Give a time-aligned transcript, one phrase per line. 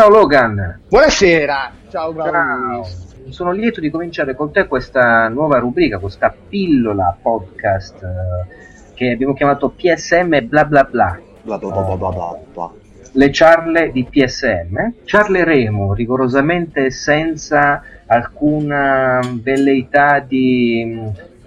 [0.00, 0.80] Ciao Logan.
[0.88, 1.72] Buonasera.
[1.90, 2.86] Ciao Ciao.
[3.28, 9.34] Sono lieto di cominciare con te questa nuova rubrica, questa pillola podcast eh, che abbiamo
[9.34, 11.20] chiamato PSM bla bla bla.
[11.42, 12.70] Bla bla bla bla bla bla.
[13.12, 14.92] Le ciarle di PSM.
[15.04, 20.98] Ciarleremo rigorosamente senza alcuna velleità di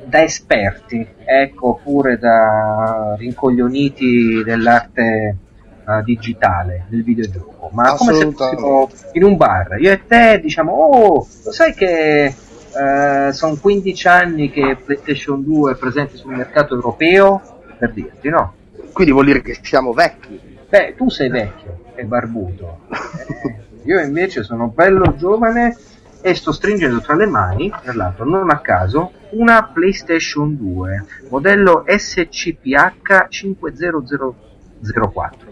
[0.06, 5.38] da esperti, ecco, oppure da rincoglioniti dell'arte
[5.86, 9.80] uh, digitale, del videogioco, ma come se fossimo in un bar.
[9.80, 12.34] Io e te diciamo, oh, lo sai che
[12.74, 17.42] uh, sono 15 anni che PlayStation 2 è presente sul mercato europeo?
[17.78, 18.54] Per dirti, no?
[18.92, 20.40] Quindi vuol dire che siamo vecchi.
[20.70, 22.80] Beh, tu sei vecchio e barbuto.
[23.86, 25.76] Io invece sono bello giovane
[26.22, 31.84] e sto stringendo tra le mani, tra l'altro non a caso, una PlayStation 2 modello
[31.86, 35.43] SCPH 50004.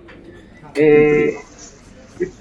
[0.73, 1.39] E,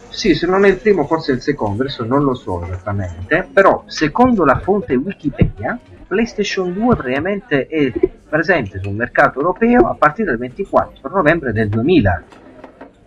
[0.09, 3.49] sì, se non è il primo, forse è il secondo, adesso non lo so esattamente,
[3.53, 7.93] però secondo la fonte Wikipedia, PlayStation 2 praticamente è
[8.29, 12.23] presente sul mercato europeo a partire dal 24 novembre del 2000.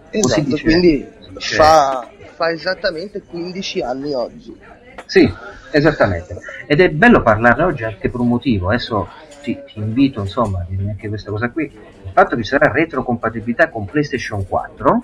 [0.09, 4.57] Esatto, dice, quindi fa, fa esattamente 15 anni oggi.
[5.05, 5.31] Sì,
[5.71, 6.37] esattamente.
[6.65, 8.69] Ed è bello parlarne oggi anche per un motivo.
[8.69, 9.07] Adesso
[9.43, 11.65] ti, ti invito insomma a dirmi anche questa cosa qui.
[11.65, 15.03] Il fatto che ci sarà retrocompatibilità con PlayStation 4.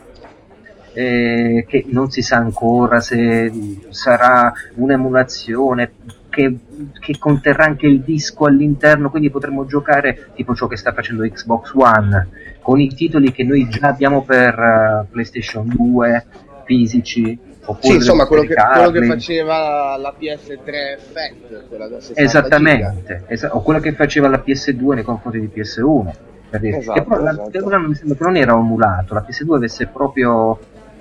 [0.91, 3.51] Eh, che non si sa ancora se
[3.89, 5.91] sarà un'emulazione
[6.29, 6.57] che,
[6.99, 11.73] che, conterrà anche il disco all'interno, quindi potremo giocare tipo ciò che sta facendo Xbox
[11.75, 12.29] One
[12.61, 16.25] con i titoli che noi già abbiamo per uh, PlayStation 2
[16.65, 17.37] fisici
[17.79, 23.55] sì, insomma, quello che, quello che, faceva la PS3 Fat, quella da 60 Esattamente, esa-
[23.55, 26.11] o quello che faceva la PS2 nei confronti di PS1.
[26.49, 26.77] Per dire.
[26.77, 27.69] Esatto, però esatto.
[27.69, 30.57] la, mi sembra che non era emulato, la PS2 avesse proprio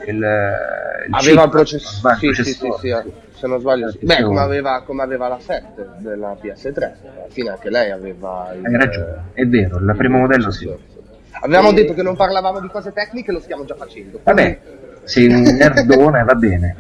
[0.07, 2.97] il, il aveva il processore, sì, sì, sì, sì,
[3.31, 7.69] se non sbaglio beh come aveva, come aveva, la 7 della PS3 alla fine anche
[7.69, 10.73] lei aveva il, hai ragione è vero il primo modello sì.
[11.41, 11.75] avevamo e...
[11.75, 14.21] detto che non parlavamo di cose tecniche lo stiamo già facendo.
[14.23, 14.61] Vabbè
[15.09, 16.77] sei un nerdone, va bene.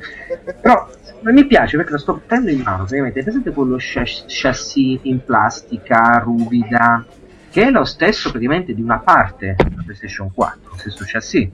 [0.60, 0.86] Però
[1.22, 3.22] mi piace perché lo sto prendendo in mano, praticamente.
[3.22, 7.04] Presente quello chassis in plastica, ruvida,
[7.50, 11.48] che è lo stesso praticamente di una parte della PlayStation 4, lo stesso chassis.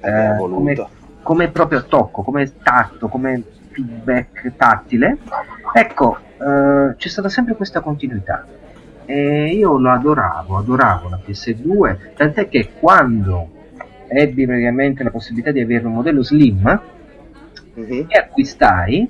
[0.00, 0.86] Eh, come,
[1.22, 5.16] come proprio tocco, come tatto, come feedback tattile.
[5.72, 8.46] Ecco, eh, c'è stata sempre questa continuità.
[9.06, 13.60] E io lo adoravo, adoravo la PS2, tant'è che quando
[14.12, 16.80] ebbi praticamente la possibilità di avere un modello slim
[17.74, 18.06] uh-huh.
[18.08, 19.08] e acquistai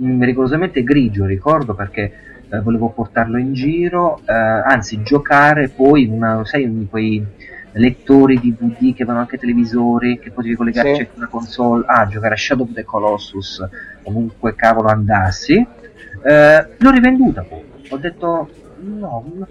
[0.00, 2.12] mm, rigorosamente grigio ricordo perché
[2.50, 7.24] eh, volevo portarlo in giro eh, anzi giocare poi una, sai in quei
[7.72, 11.08] lettori DVD che vanno anche televisori che potevi collegarci sì.
[11.16, 13.66] una console ah giocare a Shadow of the Colossus
[14.02, 18.48] comunque cavolo andassi eh, l'ho rivenduta poi ho detto
[18.80, 19.46] no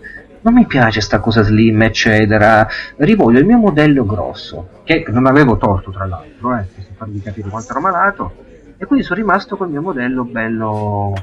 [0.47, 2.65] non mi piace sta cosa slim, eccetera,
[2.97, 7.49] rivoglio il mio modello grosso, che non avevo torto tra l'altro, eh, per farvi capire
[7.49, 8.33] quanto ero malato,
[8.77, 11.13] e quindi sono rimasto col mio modello bello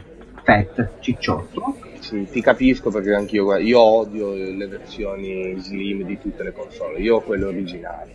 [0.43, 1.79] fat, cicciotto.
[2.01, 7.17] Sì, ti capisco perché anch'io io odio le versioni slim di tutte le console, io
[7.17, 8.12] ho quelle originali.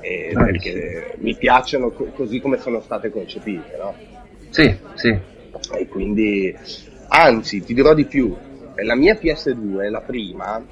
[0.00, 3.94] Eh, perché mi piacciono co- così come sono state concepite, no?
[4.50, 5.08] Sì, sì.
[5.08, 6.54] E quindi,
[7.08, 8.36] anzi, ti dirò di più,
[8.82, 10.62] la mia PS2, la prima,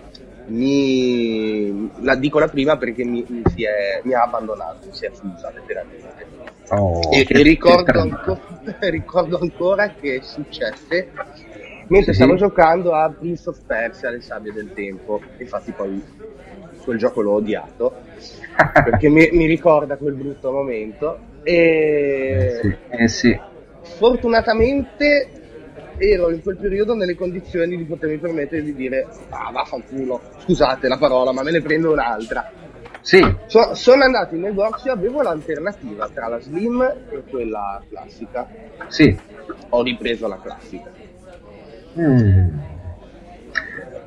[0.46, 5.10] mi, la dico la prima perché mi, mi, è, mi ha abbandonato, mi si è
[5.10, 6.26] fusa letteralmente.
[6.70, 8.40] Oh, e, e ricordo, ancora,
[8.80, 11.10] ricordo, ancora, che successe
[11.88, 12.20] mentre sì.
[12.20, 15.20] stavo giocando a Prince of Persia, le sabbie del tempo.
[15.38, 16.02] Infatti poi
[16.82, 17.94] quel gioco l'ho odiato
[18.84, 21.18] perché mi, mi, ricorda quel brutto momento.
[21.42, 22.76] E eh sì.
[22.88, 23.40] Eh sì.
[23.82, 25.41] Fortunatamente
[25.98, 30.98] ero in quel periodo nelle condizioni di potermi permettere di dire ah vaffanculo, scusate la
[30.98, 32.50] parola, ma me ne prendo un'altra.
[33.00, 33.20] Sì.
[33.46, 38.48] So, sono andato in negozio, avevo l'alternativa tra la slim e quella classica.
[38.88, 39.16] Sì.
[39.70, 40.90] Ho ripreso la classica.
[41.98, 42.48] Mm.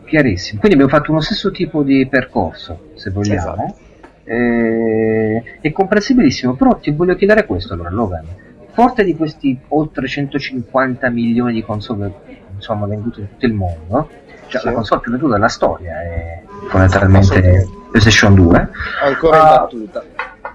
[0.05, 0.59] Chiarissimo.
[0.59, 3.65] Quindi abbiamo fatto uno stesso tipo di percorso, se vogliamo.
[3.65, 3.83] Esatto.
[4.23, 8.43] Eh, è comprensibilissimo, però ti voglio chiedere questo allora, Logan
[8.75, 12.13] forte di questi oltre 150 milioni di console
[12.53, 14.09] insomma, vendute in tutto il mondo,
[14.47, 14.67] cioè sì.
[14.67, 18.69] la console più venduta della storia è fondamentalmente PlayStation 2.
[19.03, 20.03] Ancora in battuta.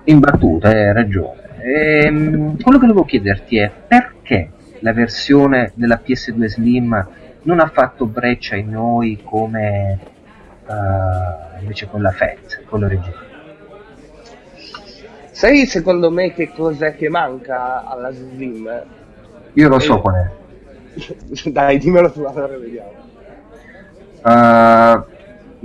[0.05, 1.41] In battuta, hai ragione.
[1.63, 4.51] E, ehm, quello che volevo chiederti è perché
[4.81, 7.09] la versione della PS2 Slim
[7.43, 9.99] non ha fatto breccia in noi come
[10.67, 13.30] uh, invece quella FAT, quella originale?
[15.41, 18.85] Sai secondo me che cos'è che manca alla Slim?
[19.55, 21.49] Io lo so qual è.
[21.49, 22.93] Dai, dimmelo tu, allora vediamo.
[24.23, 25.03] Uh,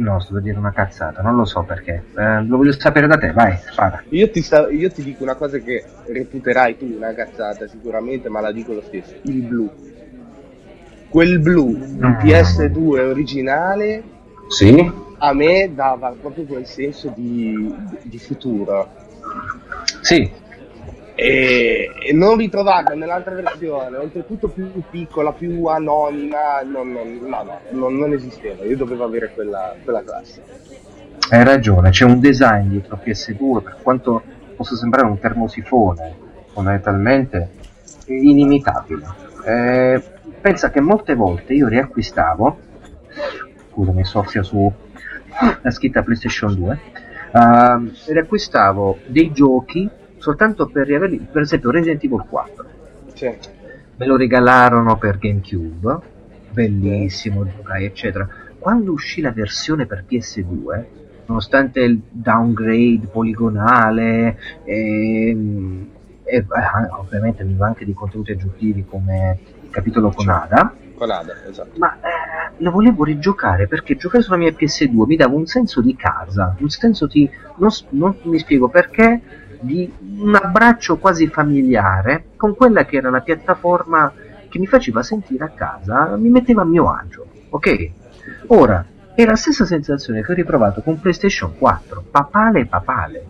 [0.02, 2.04] no, sto per dire una cazzata, non lo so perché.
[2.16, 4.02] Uh, lo voglio sapere da te, vai, spara.
[4.12, 8.40] Io ti, sta- io ti dico una cosa che reputerai tu una cazzata sicuramente, ma
[8.40, 9.14] la dico lo stesso.
[9.24, 9.70] Il blu.
[11.10, 12.16] Quel blu No.
[12.22, 14.04] PS2 originale
[14.48, 14.90] Sì?
[15.18, 19.04] a me dava proprio quel senso di, di futuro.
[20.02, 20.32] Sì.
[21.18, 27.60] E, e non ritrovarla nell'altra versione, oltretutto più piccola, più anonima, non, non- no, no,
[27.70, 28.66] non, non esisteva.
[28.66, 30.44] Io dovevo avere quella, quella classe.
[31.30, 34.22] Hai ragione, c'è un design dietro PS2, per quanto
[34.56, 36.16] possa sembrare un termosifone,
[36.54, 37.50] fondamentalmente
[38.06, 39.06] inimitabile.
[39.46, 40.04] Eh,
[40.42, 42.60] pensa che molte volte io riacquistavo,
[43.72, 44.72] scusami, soffia su
[45.62, 46.80] la scritta PlayStation 2,
[47.36, 52.66] ehm, riacquistavo dei giochi soltanto per riaverli, per esempio Resident Evil 4.
[53.14, 53.34] Sì.
[53.98, 56.00] Me lo regalarono per GameCube,
[56.52, 58.28] bellissimo, giocai, eccetera.
[58.58, 60.86] Quando uscì la versione per PS2,
[61.28, 65.90] nonostante il downgrade poligonale ehm,
[66.24, 66.46] e, eh,
[66.98, 71.78] ovviamente aveva anche dei contenuti aggiuntivi come il capitolo con Ada, Ada, esatto.
[71.78, 75.96] ma eh, lo volevo rigiocare perché giocare sulla mia PS2 mi dava un senso di
[75.96, 79.22] casa, un senso di, non, non mi spiego perché,
[79.60, 84.14] di un abbraccio quasi familiare con quella che era la piattaforma
[84.48, 87.90] che mi faceva sentire a casa, mi metteva a mio agio, ok?
[88.48, 93.26] Ora, è la stessa sensazione che ho riprovato con PlayStation 4, papale papale,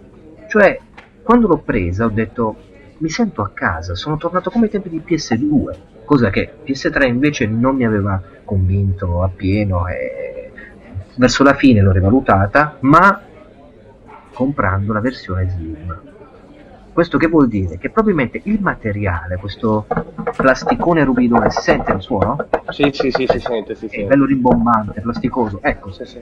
[0.49, 0.79] cioè
[1.23, 2.55] quando l'ho presa ho detto
[3.05, 5.75] mi sento a casa, sono tornato come ai tempi di PS2,
[6.05, 10.51] cosa che PS3 invece non mi aveva convinto appieno e
[11.15, 13.21] verso la fine l'ho rivalutata, ma
[14.33, 16.01] comprando la versione Slim.
[16.91, 17.77] Questo che vuol dire?
[17.77, 19.85] Che probabilmente il materiale, questo
[20.35, 22.37] plasticone rubidone, si sente il suono?
[22.69, 24.07] Sì, sì, sì, si sente, si È sente.
[24.07, 25.59] bello rimbombante, plasticoso.
[25.61, 26.19] Ecco, Sì, sì.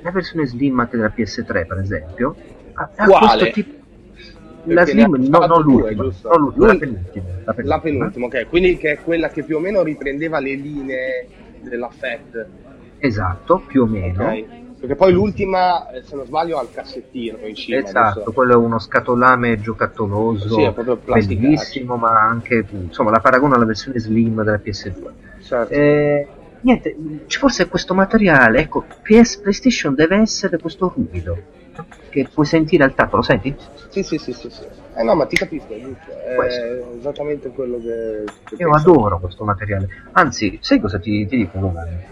[0.00, 2.34] la versione Slim anche della PS3 per esempio
[2.74, 3.26] ha, ha Quale?
[3.26, 3.76] questo tipo
[4.74, 6.28] la Slim no, non due, l'ultima, giusto?
[6.28, 7.68] non l'ultima, la penultima, la penultima.
[7.74, 8.48] La penultima, ok.
[8.48, 11.28] Quindi che è quella che più o meno riprendeva le linee
[11.62, 12.46] della FET.
[12.98, 14.44] esatto più o meno Ok?
[14.78, 17.78] Perché poi l'ultima, eh, se non sbaglio, ha il cassettino in cima.
[17.78, 18.32] esatto adesso.
[18.32, 20.72] quello è uno scatolame giocattoloso Sì,
[21.26, 25.10] bellissimo ma anche insomma la paragono alla versione Slim della PS2
[25.42, 25.72] Certo.
[25.72, 26.26] Eh,
[26.60, 31.36] niente, forse questo materiale, ecco, PS PlayStation deve essere questo ruvido
[32.10, 33.54] che puoi sentire al tatto, lo senti?
[33.88, 34.66] Sì, sì, sì, sì, sì.
[34.96, 36.10] Eh no, ma ti capisco, è giusto.
[36.10, 36.94] È Questo.
[36.98, 38.90] esattamente quello che, che Io penso.
[38.90, 39.88] adoro questo materiale.
[40.12, 42.02] Anzi, sai cosa ti, ti dico, Logan?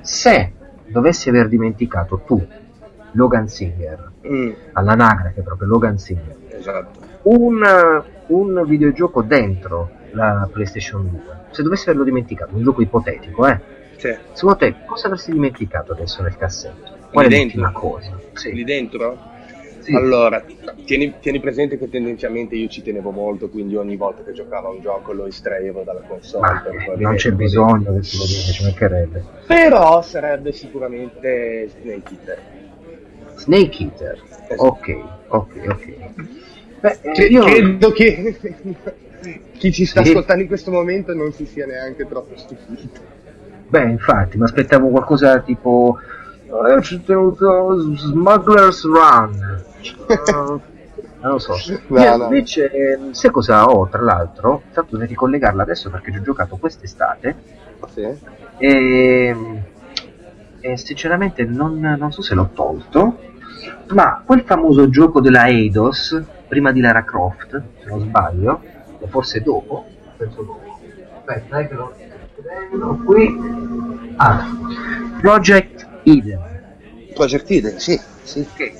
[0.00, 0.52] Se
[0.86, 2.44] dovessi aver dimenticato tu,
[3.12, 7.00] Logan Singer, Mm, all'anagrafe proprio Logan Singer, esatto.
[7.22, 7.60] un,
[8.28, 11.20] un videogioco dentro la PlayStation 2,
[11.50, 13.60] se dovessi averlo dimenticato, un gioco ipotetico, eh?
[13.96, 14.16] Sì.
[14.32, 16.91] Secondo te cosa avresti dimenticato adesso nel cassetto?
[17.12, 17.70] Qual Lì dentro?
[17.72, 18.18] cosa?
[18.32, 18.52] Sì.
[18.52, 19.18] Lì dentro?
[19.80, 19.94] Sì.
[19.94, 20.42] Allora,
[20.84, 24.70] tieni, tieni presente che tendenzialmente io ci tenevo molto, quindi ogni volta che giocavo a
[24.70, 26.46] un gioco lo estraevo dalla console.
[26.86, 29.24] Ma non c'è bisogno che te lo dica, ci mancherebbe.
[29.46, 32.38] Però sarebbe sicuramente Snake Eater.
[33.36, 34.22] Snake Eater.
[34.48, 34.62] Esatto.
[34.68, 34.96] Ok,
[35.28, 35.94] ok, ok.
[36.80, 37.42] Beh, eh, Che- io...
[37.44, 38.36] Credo che
[39.58, 40.10] chi ci sta Sì.
[40.10, 43.00] ascoltando in questo momento non si sia neanche troppo stupito.
[43.68, 45.98] Beh, infatti, mi aspettavo qualcosa tipo...
[46.52, 49.64] Eh, ci tenuto Smuggler's Run.
[51.22, 51.54] Eh, non lo so.
[51.86, 52.24] No, Io no.
[52.24, 54.62] Invece, sai cosa ho, tra l'altro?
[54.72, 57.36] Tanto dovrei ricollegarla adesso perché ci ho giocato quest'estate
[57.92, 58.08] Sì.
[58.58, 59.36] e,
[60.60, 63.18] e sinceramente non, non so se l'ho tolto,
[63.90, 68.60] ma quel famoso gioco della Eidos, prima di Lara Croft, se non sbaglio,
[68.98, 69.84] o forse dopo,
[70.16, 70.80] penso dopo.
[71.18, 71.94] Aspetta, che lo
[72.36, 74.14] vedendo qui.
[74.16, 74.44] Ah,
[75.20, 76.60] Project Eden,
[77.12, 78.48] Project Eden, sì, sì.
[78.52, 78.72] che,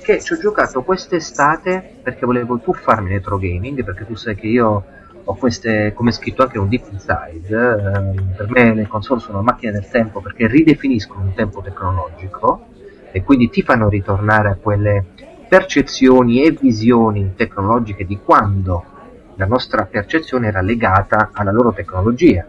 [0.00, 4.84] che ci ho giocato quest'estate perché volevo tuffarmi retro gaming, perché tu sai che io
[5.24, 9.72] ho queste, come scritto anche un deep inside, ehm, per me le console sono macchine
[9.72, 12.62] del tempo perché ridefiniscono un tempo tecnologico
[13.10, 15.04] e quindi ti fanno ritornare a quelle
[15.46, 18.86] percezioni e visioni tecnologiche di quando
[19.34, 22.46] la nostra percezione era legata alla loro tecnologia.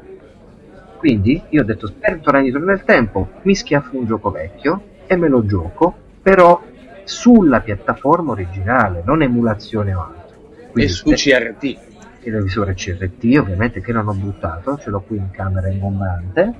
[1.00, 5.15] Quindi io ho detto per tornare indietro nel tempo, mi schiaffo un gioco vecchio e
[5.15, 6.62] me lo gioco, però
[7.06, 10.36] sulla piattaforma originale, non emulazione o altro.
[10.58, 11.77] E Quindi su CRT.
[12.20, 16.53] televisore CRT ovviamente che non ho buttato, ce l'ho qui in camera imbombante,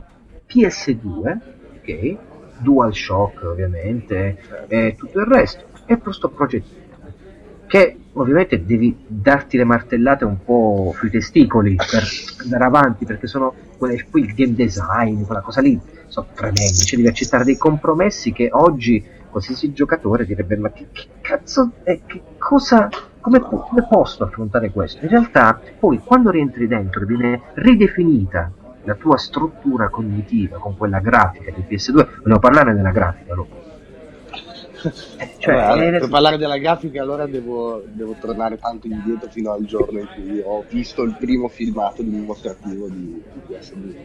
[0.48, 1.38] PS2,
[1.76, 2.18] ok,
[2.60, 4.38] DualShock ovviamente,
[4.70, 6.79] e tutto il resto, e questo Eden.
[7.70, 12.04] Che ovviamente devi darti le martellate un po' sui testicoli per
[12.42, 16.98] andare avanti, perché sono quelle, poi il game design, quella cosa lì, sono tremendi, cioè
[16.98, 22.24] devi accettare dei compromessi che oggi qualsiasi giocatore direbbe ma che, che cazzo è, che
[22.40, 25.06] cosa, come, come posso affrontare questo?
[25.06, 28.52] In realtà poi quando rientri dentro viene ridefinita
[28.84, 33.48] la tua struttura cognitiva con quella grafica del PS2, volevo parlare della grafica, lo
[35.40, 40.00] cioè, Vabbè, per parlare della grafica allora devo, devo, tornare tanto indietro fino al giorno
[40.00, 43.96] in cui ho visto il primo filmato dimostrativo di, di PS2.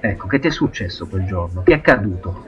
[0.00, 1.62] Ecco, che ti è successo quel giorno?
[1.62, 2.44] Che è accaduto?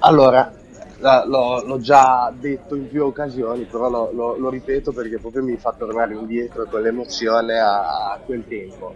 [0.00, 0.52] Allora,
[1.00, 5.56] l'ho, l'ho, già detto in più occasioni, però lo, lo, lo, ripeto perché proprio mi
[5.56, 8.94] fa tornare indietro con l'emozione a, a quel tempo.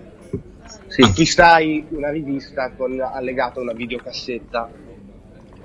[0.86, 1.02] Sì.
[1.02, 4.70] Acquistai una rivista con allegata una videocassetta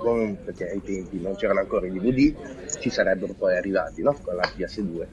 [0.00, 2.34] con, perché ai tempi non c'erano ancora i DVD,
[2.80, 4.16] ci sarebbero poi arrivati no?
[4.22, 5.06] con la PS2.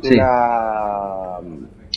[0.00, 0.14] Sì.
[0.14, 1.40] Una,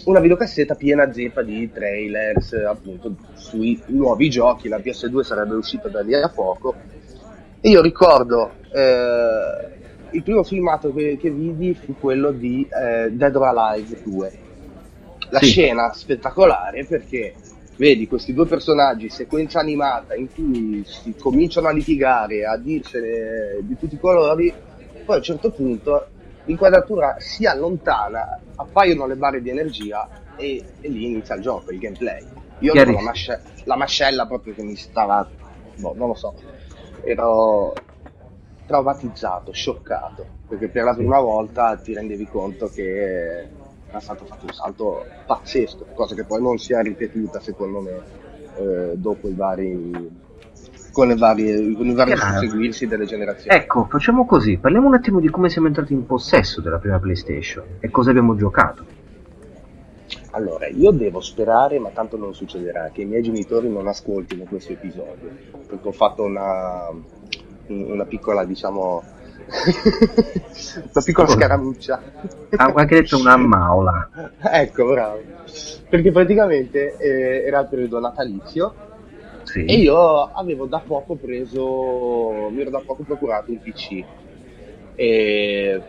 [0.06, 6.02] una videocassetta piena zeppa di trailers appunto sui nuovi giochi, la PS2 sarebbe uscita da
[6.02, 6.76] lì a poco
[7.62, 9.74] e io ricordo eh,
[10.12, 14.40] il primo filmato che, che, vidi fu quello di eh, Dead or Alive 2.
[15.30, 15.46] La sì.
[15.46, 17.34] scena spettacolare perché
[17.76, 23.78] vedi questi due personaggi, sequenza animata in cui si cominciano a litigare, a dirsene di
[23.78, 24.54] tutti i colori,
[25.04, 26.08] poi a un certo punto
[26.46, 31.80] l'inquadratura si allontana, appaiono le barre di energia e, e lì inizia il gioco, il
[31.80, 32.24] gameplay.
[32.60, 35.28] Io avevo la, masce- la, mascella proprio che mi stava,
[35.76, 36.34] boh, non lo so,
[37.04, 37.74] ero
[38.66, 43.48] traumatizzato, scioccato, perché per la prima volta ti rendevi conto che
[43.96, 48.02] era stato fatto un salto pazzesco, cosa che poi non si è ripetuta secondo me
[48.58, 50.24] eh, dopo i vari
[50.92, 53.58] con, le varie, con i vari susseguirsi delle generazioni.
[53.58, 57.64] Ecco, facciamo così, parliamo un attimo di come siamo entrati in possesso della prima PlayStation
[57.80, 59.04] e cosa abbiamo giocato.
[60.32, 64.74] Allora, io devo sperare, ma tanto non succederà, che i miei genitori non ascoltino questo
[64.74, 65.30] episodio,
[65.66, 66.90] perché ho fatto una,
[67.68, 69.02] una piccola, diciamo,
[70.94, 72.02] una piccola scaramuccia.
[72.56, 74.10] Ha anche detto una maula.
[74.42, 75.22] ecco, bravo.
[75.90, 78.74] Perché praticamente eh, era il periodo natalizio
[79.44, 79.66] sì.
[79.66, 84.04] e io avevo da poco preso, mi ero da poco procurato un PC.
[84.96, 85.82] E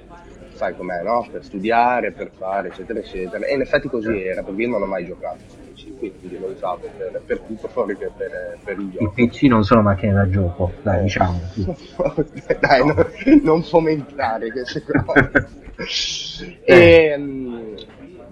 [0.53, 1.27] sai com'è, no?
[1.31, 3.45] Per studiare, per fare, eccetera, eccetera.
[3.47, 5.65] E in effetti così era, perché io non ho mai giocato
[5.99, 9.05] quindi lo usavo per, per tutto fuori che per, per il gioco.
[9.05, 11.03] I PC non sono macchine da gioco, dai, eh.
[11.03, 11.41] diciamo.
[12.61, 12.95] dai, no.
[12.95, 13.07] no,
[13.43, 15.49] non fomentare queste cose.
[16.65, 17.75] e, um,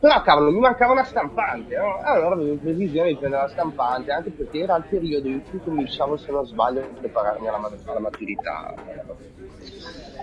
[0.05, 1.99] però cavolo, mi mancava una stampante, no?
[2.03, 6.19] allora avevo previsione di prendere la stampante, anche perché era il periodo in cui cominciavo,
[6.19, 8.75] se non sbaglio, a prepararmi alla, alla maturità.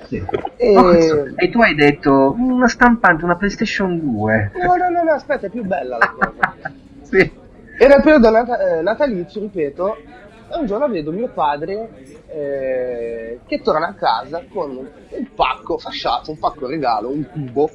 [0.06, 0.24] Sì.
[0.58, 0.78] E...
[0.78, 0.94] Oh,
[1.36, 1.50] e...
[1.50, 4.52] tu hai detto una stampante, una PlayStation 2.
[4.54, 6.74] No, no, no, no aspetta, è più bella la cosa.
[7.12, 7.40] sì.
[7.78, 11.90] Era il periodo nat- eh, natalizio, ripeto, e un giorno vedo mio padre
[12.28, 17.70] eh, che torna a casa con un pacco fasciato, un pacco regalo, un tubo,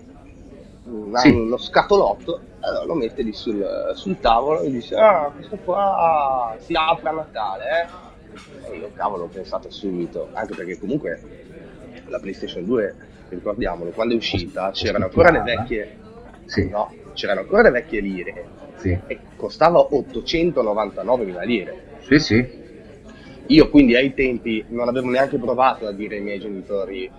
[0.84, 1.30] una, sì.
[1.30, 6.74] uno scatolotto, allora lo mette lì sul, sul, tavolo e dice ah questo qua si
[6.74, 8.72] apre a Natale eh?
[8.72, 11.20] e io cavolo ho pensato subito anche perché comunque
[12.06, 12.94] la PlayStation 2
[13.28, 15.98] ricordiamolo quando è uscita c'erano ancora le vecchie
[16.44, 16.68] sì.
[16.68, 18.98] no, c'erano ancora le vecchie lire sì.
[19.06, 21.82] e costava 899.000 lire.
[22.00, 22.64] Sì, sì.
[23.48, 27.10] Io quindi ai tempi non avevo neanche provato a dire ai miei genitori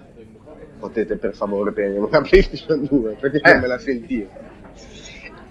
[0.80, 3.52] potete per favore prendere una PlayStation 2 perché eh.
[3.52, 4.30] non me la sentivo.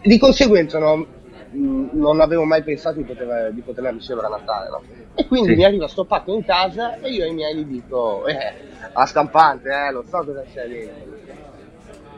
[0.03, 1.07] Di conseguenza no,
[1.51, 4.69] non avevo mai pensato di, poter, di poterla ricevere a Natale.
[4.69, 4.83] No?
[5.15, 5.57] E quindi sì.
[5.57, 8.55] mi arriva sto pacco in casa e io ai miei gli dico, eh,
[8.93, 11.15] a stampante, eh, lo so cosa c'è dentro.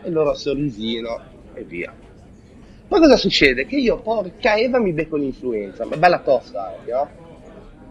[0.03, 1.21] E loro sorrisino
[1.55, 1.93] e via.
[2.89, 3.67] Poi cosa succede?
[3.67, 7.11] Che io, porca Eva, mi becco l'influenza, ma bella tosta anche, no?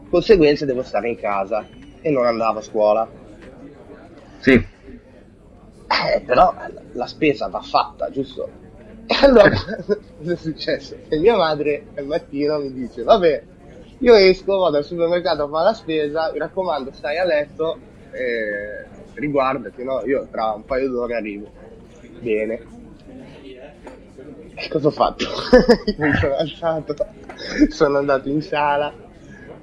[0.09, 1.67] Conseguenze devo stare in casa
[2.01, 3.07] e non andavo a scuola.
[4.39, 4.53] Sì.
[4.53, 6.51] Eh, però
[6.93, 8.49] la spesa va fatta, giusto?
[9.05, 9.55] E allora,
[10.17, 10.97] cosa è successo?
[11.07, 13.43] Che mia madre al mattino mi dice, vabbè,
[13.99, 17.77] io esco, vado al supermercato a fare la spesa, mi raccomando, stai a letto
[18.09, 20.03] e riguardati, no?
[20.05, 21.47] Io tra un paio d'ore arrivo.
[22.19, 22.76] Bene
[24.69, 25.25] cosa ho fatto?
[25.97, 26.95] mi sono alzato,
[27.69, 28.91] sono andato in sala,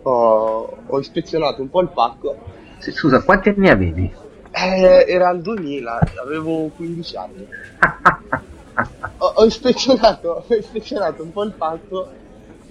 [0.02, 2.36] ho, ho, ispezionato un po' il pacco.
[2.78, 4.14] Scusa, quanti anni avevi?
[4.50, 7.46] Eh, era il 2000, avevo 15 anni.
[9.18, 12.08] ho, ho, ispezionato, ho ispezionato un po' il pacco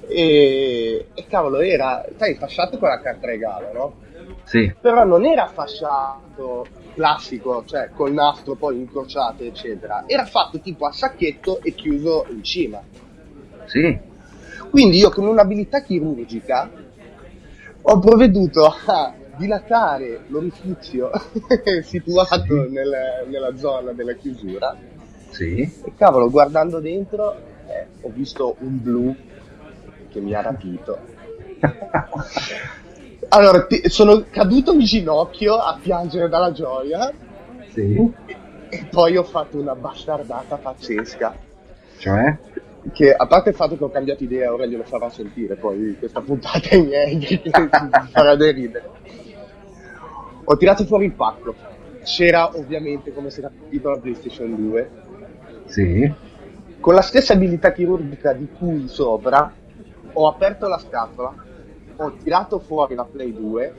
[0.07, 3.93] E, e cavolo, era, sai, fasciato con la carta regalo, no?
[4.43, 4.73] Sì.
[4.79, 10.03] Però non era fasciato classico, cioè col nastro poi incrociato, eccetera.
[10.05, 12.81] Era fatto tipo a sacchetto e chiuso in cima.
[13.65, 13.99] Sì.
[14.69, 16.69] Quindi io con un'abilità chirurgica
[17.81, 21.11] ho provveduto a dilatare l'orifizio
[21.83, 24.75] situato nel, nella zona della chiusura.
[25.29, 25.61] Sì.
[25.61, 27.35] E cavolo, guardando dentro
[27.67, 29.15] eh, ho visto un blu
[30.09, 30.99] che mi ha rapito.
[33.29, 37.11] allora, ti- sono caduto in ginocchio a piangere dalla gioia
[37.71, 38.11] Sì.
[38.69, 41.35] e poi ho fatto una bastardata pazzesca.
[41.97, 42.37] Cioè?
[42.91, 46.19] Che a parte il fatto che ho cambiato idea, ora glielo farò sentire poi questa
[46.21, 47.41] puntata ai miei, che
[48.11, 48.89] farà ridere.
[50.45, 51.55] Ho tirato fuori il pacco.
[52.03, 54.89] C'era ovviamente, come si era capito, la PlayStation 2.
[55.65, 56.13] Sì.
[56.81, 59.49] Con la stessa abilità chirurgica di cui sopra,
[60.11, 61.33] ho aperto la scatola,
[62.03, 63.73] ho tirato fuori la Play 2,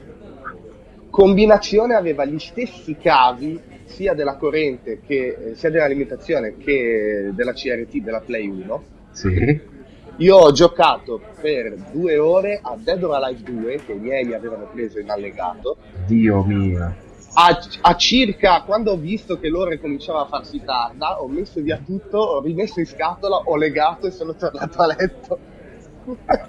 [1.10, 7.98] combinazione aveva gli stessi cavi sia della corrente che eh, sia dell'alimentazione che della CRT
[7.98, 8.82] della Play 1.
[9.12, 9.72] Sì.
[10.18, 14.32] Io ho giocato per due ore a Dead or Alive 2, che i miei mi
[14.32, 15.76] avevano preso in allegato,
[16.06, 16.94] Dio mio.
[17.34, 21.80] a, a circa quando ho visto che l'ora cominciava a farsi tarda, ho messo via
[21.84, 25.38] tutto, ho rimesso in scatola, ho legato e sono tornato a letto.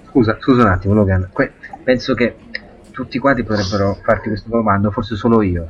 [0.08, 1.28] Scusa, scusa un attimo, Logan.
[1.32, 1.52] Que-
[1.86, 2.34] penso che
[2.90, 5.68] tutti quanti potrebbero farti questa domanda, forse solo io.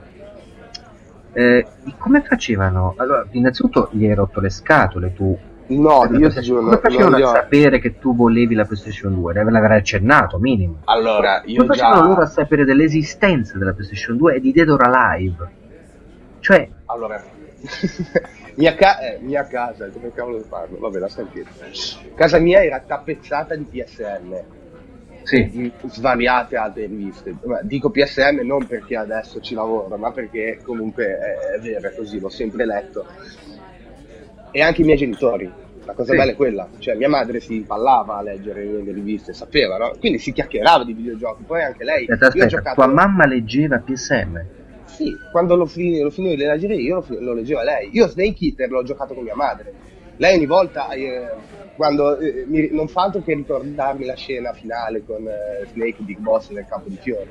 [1.34, 1.66] Eh,
[1.98, 2.94] come facevano?
[2.96, 5.38] Allora, innanzitutto gli hai rotto le scatole tu.
[5.66, 9.12] No, io ti giuro, come non facevano li a sapere che tu volevi la PlayStation
[9.12, 9.34] 2?
[9.34, 10.76] L'avrai accennato, minimo.
[10.84, 12.30] Allora, io Come facevano loro a già...
[12.30, 15.48] sapere dell'esistenza della PlayStation 2 e di Dead or Alive?
[16.40, 17.22] Cioè, Allora,
[18.54, 20.78] mia, ca- eh, mia casa, come cavolo parlo?
[20.78, 21.50] Vabbè, lascia dire.
[22.14, 24.55] Casa mia era tappezzata di PSN.
[25.26, 27.34] Sì, svariate altre riviste.
[27.62, 32.28] Dico PSM non perché adesso ci lavoro, ma perché comunque è, vero, è così, l'ho
[32.28, 33.04] sempre letto.
[34.52, 35.50] E anche i miei genitori.
[35.84, 36.16] La cosa Sì.
[36.18, 39.92] bella è quella, cioè mia madre si ballava a leggere le riviste, sapeva, no?
[40.00, 42.06] Quindi si chiacchierava di videogiochi, poi anche lei...
[42.08, 44.40] aspetta, io ho aspetta, giocato- tua mamma leggeva PSM?
[44.84, 47.90] Sì, quando lo, fini- lo finivo di leggere io, lo, fi- lo leggeva lei.
[47.92, 49.72] Io Snake Eater l'ho giocato con mia madre.
[50.16, 51.28] Lei ogni volta, eh,
[51.76, 56.18] quando eh, mi- non fa altro che ricordarmi la scena finale con eh, Snake Big
[56.18, 57.30] Boss nel campo di fiori.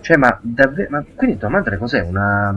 [0.00, 0.88] Cioè, ma davvero.
[0.90, 2.00] Ma quindi tua madre cos'è?
[2.02, 2.54] Una.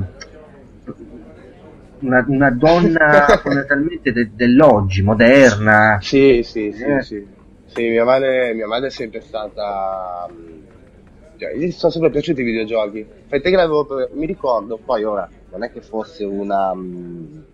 [2.00, 6.00] Una, una donna fondamentalmente de- dell'oggi, moderna.
[6.02, 7.02] Sì, sì, sì, Eh.
[7.02, 7.30] sì.
[7.64, 10.28] Sì, mia madre, mia madre è sempre stata...
[10.30, 10.68] mh,
[11.38, 13.08] Cioè, gli sono sempre piaciuti i videogiochi.
[13.28, 13.88] Fai te che l'avevo...
[14.14, 16.74] Mi ricordo, poi ora, non è che fosse una...
[16.74, 17.46] mh,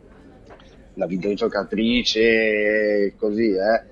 [0.98, 3.84] una videogiocatrice così, eh.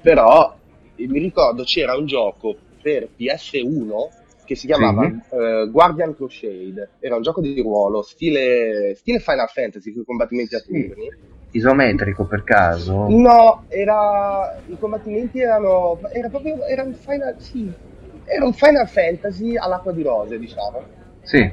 [0.00, 0.56] Però
[0.96, 5.20] mi ricordo c'era un gioco per PS1 che si chiamava Sì.
[5.36, 6.90] eh, Guardian Crusade.
[7.00, 11.30] Era un gioco di ruolo, stile, stile Final Fantasy, con combattimenti a turni.
[11.54, 13.08] Isometrico per caso?
[13.08, 14.58] No, era.
[14.66, 15.98] I combattimenti erano.
[16.10, 16.64] Era proprio.
[16.64, 17.34] Era un Final.
[17.38, 17.70] Sì.
[18.24, 20.82] Era un Final Fantasy all'acqua di rose, diciamo.
[21.22, 21.52] Sì.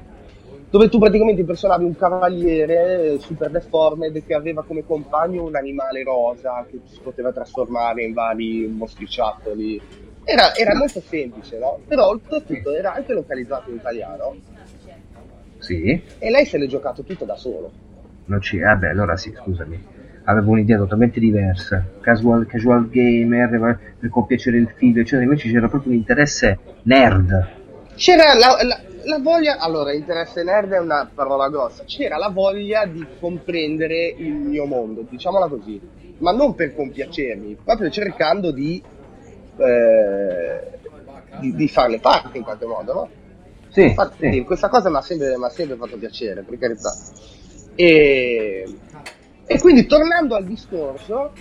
[0.71, 6.03] Dove tu praticamente impersonavi un cavaliere eh, super deformed che aveva come compagno un animale
[6.03, 9.81] rosa che si poteva trasformare in vari mostriciattoli.
[10.23, 11.79] Era, era molto semplice, no?
[11.87, 14.35] Però oltretutto era anche localizzato in italiano
[15.57, 16.01] Sì.
[16.19, 17.71] e lei se l'è giocato tutto da solo.
[18.25, 18.59] Non ci...
[18.59, 19.97] Vabbè, allora sì, scusami.
[20.25, 21.83] Avevo un'idea totalmente diversa.
[21.99, 25.23] Casual, casual gamer, per, per compiacere il figlio, eccetera.
[25.23, 27.47] Invece c'era proprio un interesse nerd.
[27.95, 32.85] C'era la, la- la voglia, allora interesse nerd è una parola grossa, c'era la voglia
[32.85, 35.79] di comprendere il mio mondo, diciamola così,
[36.17, 38.81] ma non per compiacermi, proprio cercando di,
[39.57, 40.61] eh,
[41.39, 43.09] di, di farne parte in qualche modo, no?
[43.69, 44.43] Sì, Infatti sì.
[44.43, 46.91] questa cosa mi ha sempre, sempre fatto piacere, per carità.
[47.75, 48.67] E,
[49.45, 51.31] e quindi tornando al discorso,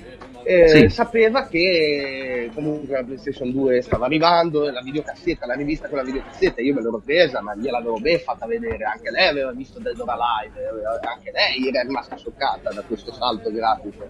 [0.44, 0.88] eh, Sì.
[0.88, 6.60] sapeva che comunque la PlayStation 2 stava arrivando, la videocassetta, la rivista con la videocassetta,
[6.60, 10.08] io me l'ero presa, ma gliel'avevo ben fatta vedere, anche lei aveva visto Dead or
[10.08, 14.06] Alive, aveva- anche lei era rimasta scioccata da questo salto grafico.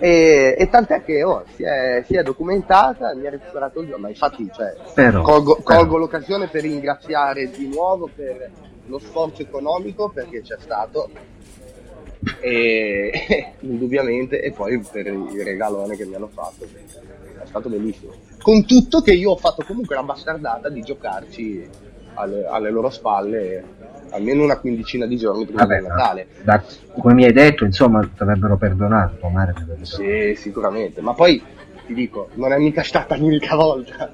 [0.00, 4.08] E, e tant'è che oh, si, è, si è documentata, mi ha recuperato il ma
[4.08, 5.80] infatti cioè, Però, colgo, però.
[5.80, 8.48] colgo l'occasione per ringraziare di nuovo per
[8.86, 11.10] lo sforzo economico perché c'è stato
[12.40, 18.64] e indubbiamente e poi per il regalone che mi hanno fatto è stato bellissimo con
[18.66, 21.68] tutto che io ho fatto comunque la bastardata di giocarci
[22.14, 23.64] alle, alle loro spalle
[24.10, 26.64] almeno una quindicina di giorni prima Vabbè, del Natale da-
[27.00, 31.00] come mi hai detto, insomma, ti avrebbero perdonato avrebbe Sì, sicuramente.
[31.00, 31.42] Ma poi
[31.86, 34.10] ti dico, non è mica stata l'unica volta.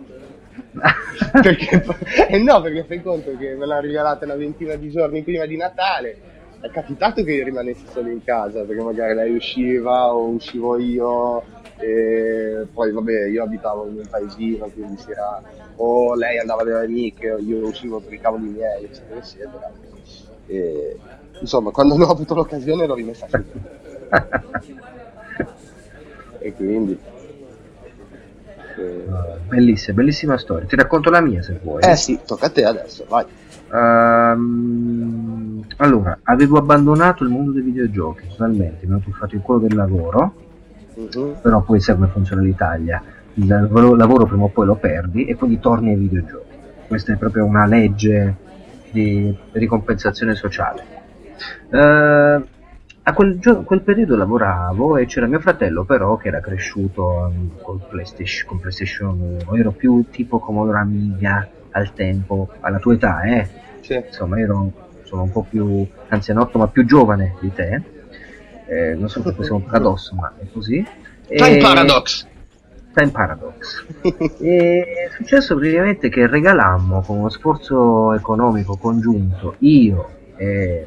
[1.43, 1.85] perché,
[2.29, 5.57] eh no, perché fai conto che me l'ha regalata una ventina di giorni prima di
[5.57, 6.17] Natale.
[6.65, 11.43] È capitato che io rimanessi solo in casa perché magari lei usciva o uscivo io.
[11.77, 15.43] E poi vabbè, io abitavo in un paesino, quindi si era
[15.77, 19.73] o lei andava dalle amiche o io uscivo per i cavoli miei, eccetera, eccetera.
[20.47, 20.97] E,
[21.39, 23.45] insomma, quando non ho avuto l'occasione l'ho rimessa qui.
[26.39, 26.99] e quindi
[28.79, 29.05] eh,
[29.49, 30.67] bellissima, bellissima storia.
[30.67, 31.83] Ti racconto la mia se vuoi.
[31.83, 33.27] Eh sì, tocca a te adesso, vai.
[33.71, 39.75] Um, allora, avevo abbandonato il mondo dei videogiochi totalmente, mi ho tuffato in quello del
[39.75, 40.35] lavoro,
[40.95, 41.41] uh-huh.
[41.41, 43.03] però poi sai come funziona l'Italia.
[43.35, 46.53] Il lavoro prima o poi lo perdi e quindi torni ai videogiochi.
[46.87, 48.37] Questa è proprio una legge
[48.93, 50.85] di ricompensazione sociale.
[51.71, 52.47] Uh,
[53.07, 57.51] a quel, gio- quel, periodo lavoravo e c'era mio fratello però che era cresciuto um,
[57.61, 63.23] con PlayStation, con PlayStation 1, ero più tipo Commodore Amiga al tempo, alla tua età,
[63.23, 63.49] eh?
[63.81, 64.03] Sì.
[64.07, 64.73] Insomma, ero,
[65.05, 67.83] sono un po' più anzianotto ma più giovane di te.
[68.67, 70.85] Eh, non so se questo è un paradosso, ma è così.
[71.27, 71.61] Time e...
[71.61, 72.27] Paradox!
[72.95, 73.85] Time Paradox.
[74.41, 80.87] è successo praticamente che regalammo con uno sforzo economico congiunto io e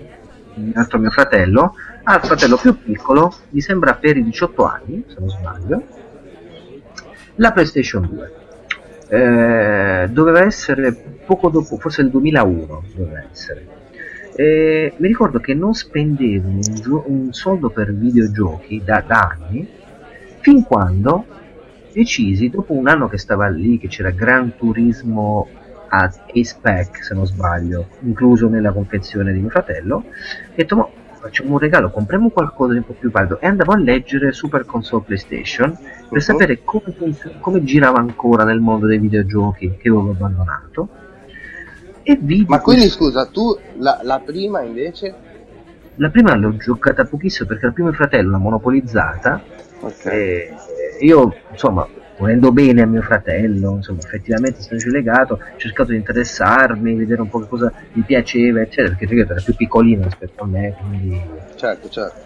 [0.54, 5.15] il altro mio fratello al fratello più piccolo, mi sembra per i 18 anni, se
[5.19, 5.84] non sbaglio,
[7.36, 8.46] la PlayStation 2.
[9.09, 10.91] Eh, doveva essere
[11.25, 13.75] poco dopo, forse il 2001 doveva essere.
[14.35, 16.61] Eh, mi ricordo che non spendevo un,
[17.05, 19.67] un soldo per videogiochi da, da, anni,
[20.39, 21.25] fin quando
[21.91, 25.47] decisi, dopo un anno che stava lì, che c'era Gran Turismo
[25.89, 30.03] a A-Spec, se non sbaglio, incluso nella confezione di mio fratello, ho
[30.53, 34.32] detto, facciamo un regalo, compriamo qualcosa di un po' più valido e andavo a leggere
[34.32, 36.19] Super Console PlayStation per uh-huh.
[36.19, 36.84] sapere come,
[37.39, 40.88] come girava ancora nel mondo dei videogiochi che avevo abbandonato.
[42.03, 43.03] E vidi Ma quindi questo...
[43.03, 45.13] scusa, tu la, la prima invece?
[45.95, 49.41] La prima l'ho giocata pochissimo perché la prima fratello l'ha monopolizzata.
[49.80, 50.53] Okay.
[50.99, 55.97] E io insomma volendo bene a mio fratello, insomma, effettivamente sono legato, ho cercato di
[55.97, 60.43] interessarmi, vedere un po' che cosa mi piaceva, eccetera, perché ripeto, era più piccolino rispetto
[60.43, 61.21] a me, quindi...
[61.56, 62.25] Certo, certo.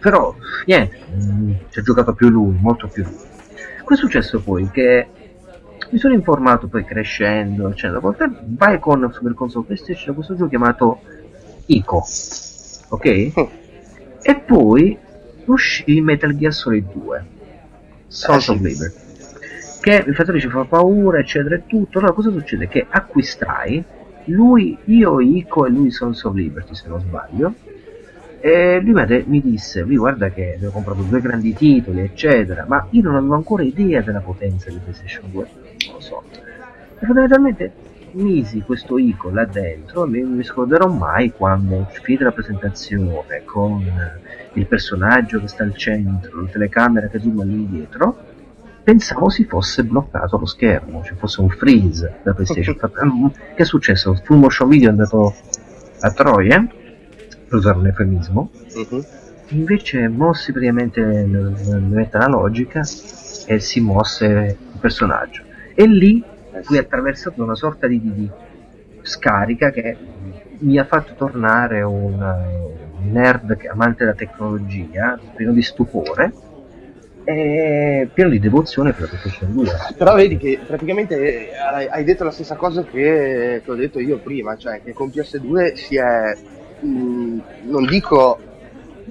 [0.00, 3.28] Però, niente, mh, ci ha giocato più lui, molto più lui.
[3.84, 4.70] Cosa è successo poi?
[4.70, 5.06] Che
[5.90, 10.48] mi sono informato poi crescendo, eccetera, a volte vai con Super Console PlayStation questo gioco
[10.48, 11.00] chiamato
[11.66, 12.02] ICO,
[12.88, 13.06] ok?
[13.06, 13.44] Mm.
[14.22, 14.96] E poi
[15.44, 17.24] uscì Metal Gear Solid 2,
[18.06, 19.08] Salt eh, of Liberty
[19.80, 21.98] che il fratello ci fa paura, eccetera e tutto.
[21.98, 22.68] Allora cosa succede?
[22.68, 23.82] Che acquistai,
[24.26, 27.54] lui, io, Ico e lui Sons of Liberty se non sbaglio,
[28.40, 33.02] e lui mi disse, lui guarda che avevo comprato due grandi titoli, eccetera, ma io
[33.02, 35.46] non avevo ancora idea della potenza di PlayStation 2,
[35.86, 36.22] non lo so.
[36.98, 37.72] E fondamentalmente
[38.12, 43.84] misi questo Ico là dentro e mi scorderò mai quando finita la presentazione con
[44.54, 48.28] il personaggio che sta al centro, la telecamera che zooma lì dietro
[48.90, 52.74] pensavo si fosse bloccato lo schermo, ci fosse un freeze da PlayStation.
[53.54, 54.10] che è successo?
[54.10, 55.32] Il full motion video è andato
[56.00, 59.04] a troia, per usare un eufemismo, uh-huh.
[59.50, 62.80] invece mossi praticamente nella analogica
[63.46, 65.42] e si mosse il personaggio.
[65.72, 66.24] E lì
[66.62, 68.30] fui attraversato una sorta di, di, di
[69.02, 69.96] scarica che
[70.58, 72.18] mi ha fatto tornare un
[73.02, 76.32] nerd amante della tecnologia, pieno di stupore,
[77.30, 79.70] è pieno di devozione per la PlayStation 2.
[79.96, 84.56] Però vedi che praticamente hai detto la stessa cosa che, che ho detto io prima,
[84.56, 86.36] cioè che con PS2 si è,
[86.80, 88.38] non dico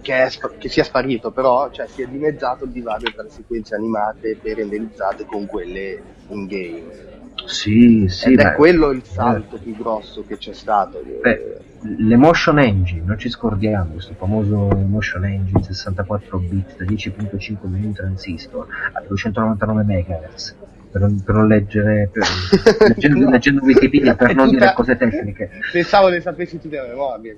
[0.02, 3.76] che, è, che, sia sparito, però cioè, si è dimezzato il divario tra le sequenze
[3.76, 7.18] animate e renderizzate con quelle in game.
[7.46, 8.32] Sì, sì.
[8.32, 9.60] Ed beh, è quello il salto eh.
[9.60, 11.02] più grosso che c'è stato.
[11.22, 11.58] Beh,
[11.98, 18.68] l'Emotion Engine, non ci scordiamo, questo famoso Emotion Engine 64 bit da 10.5 mm transistor
[18.94, 20.56] a 299 MHz.
[20.92, 22.24] Per non, per non leggere, per,
[22.88, 25.52] leggendo, leggendo Wikipedia per non dire cose tecniche.
[25.72, 27.36] Pensavo le sapessi tutte a memoria.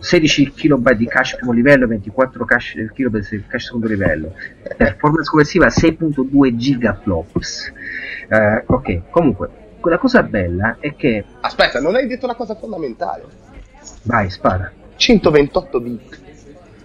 [0.00, 4.34] 16 KB di cache primo livello e 24 cache, KB di cache secondo livello.
[4.76, 7.72] Performance complessiva 6.2 gigaflops.
[8.28, 9.48] Uh, ok, comunque,
[9.82, 11.24] la cosa bella è che...
[11.40, 13.24] Aspetta, non hai detto la cosa fondamentale.
[14.02, 14.70] Vai, spara.
[14.96, 16.20] 128 bit.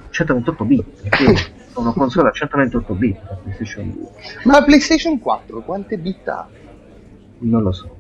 [0.10, 0.86] 128 bit,
[1.74, 4.08] sono console a 128 bit la PlayStation 2.
[4.44, 6.48] Ma la PlayStation 4 quante bit ha?
[7.40, 7.98] Non lo so.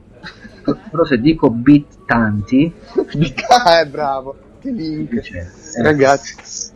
[0.64, 2.72] Però se dico bit tanti...
[3.50, 4.36] ah, è bravo.
[4.64, 5.12] Che link.
[5.14, 6.72] Eh, Ragazzi.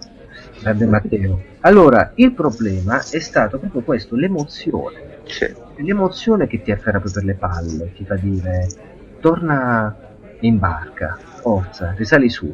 [0.60, 1.41] grande Matteo.
[1.62, 5.19] Allora, il problema è stato proprio questo, l'emozione.
[5.23, 5.50] Sì.
[5.78, 8.67] L'emozione che ti afferra proprio per le palle, ti fa dire
[9.21, 9.95] torna
[10.41, 12.54] in barca, forza, risali su.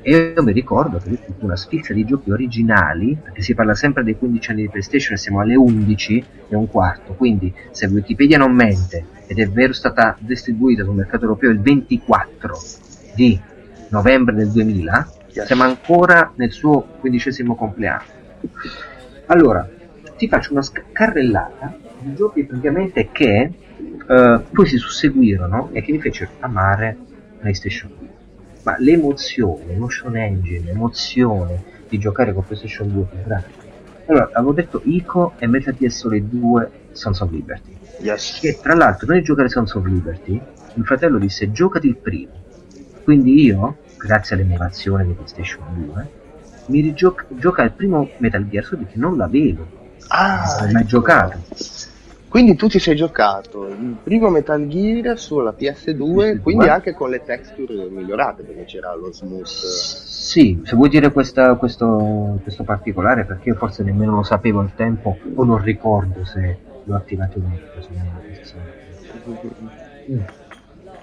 [0.00, 4.04] E io mi ricordo che fu una sfilza di giochi originali, perché si parla sempre
[4.04, 8.52] dei 15 anni di PlayStation siamo alle 11 e un quarto, quindi se Wikipedia non
[8.52, 12.58] mente ed è vero stata distribuita sul mercato europeo il 24
[13.14, 13.38] di
[13.88, 15.46] novembre del 2000, Yes.
[15.46, 18.04] siamo ancora nel suo quindicesimo compleanno.
[19.26, 19.68] Allora,
[20.16, 23.50] ti faccio una carrellata di giochi praticamente che
[24.08, 26.96] eh, poi si susseguirono e che mi fecero amare
[27.38, 28.08] PlayStation 2.
[28.62, 33.64] Ma l'emozione, l'emotion engine, l'emozione di giocare con PlayStation 2 più grande.
[34.06, 37.76] Allora, avevo detto ICO e Metal Gear Solid 2 Sons of Liberty.
[38.00, 38.38] Yes.
[38.40, 40.40] Che tra l'altro nel giocare Sons of Liberty,
[40.74, 42.44] mio fratello disse giocati il primo.
[43.06, 46.06] Quindi io, grazie all'emulazione di PlayStation 2,
[46.66, 49.64] mi rigioca gioca il primo Metal Gear Solid che non l'avevo,
[50.08, 51.38] Ah, non mai giocato.
[52.28, 56.40] Quindi tu ti sei giocato il primo Metal Gear sulla PS2, PS2.
[56.40, 59.44] quindi anche con le texture migliorate, perché c'era lo smooth.
[59.44, 64.74] Sì, se vuoi dire questa- questo, questo particolare, perché io forse nemmeno lo sapevo al
[64.74, 67.60] tempo o non ricordo se l'ho attivato o no.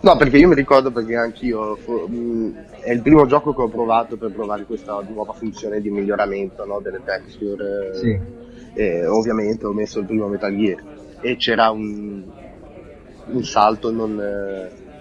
[0.03, 4.17] No, perché io mi ricordo perché anch'io mh, è il primo gioco che ho provato
[4.17, 7.95] per provare questa nuova funzione di miglioramento no, delle texture.
[7.95, 8.19] Sì.
[8.73, 10.83] E ovviamente ho messo il primo Metal Gear
[11.21, 12.21] e c'era un,
[13.27, 14.21] un salto non,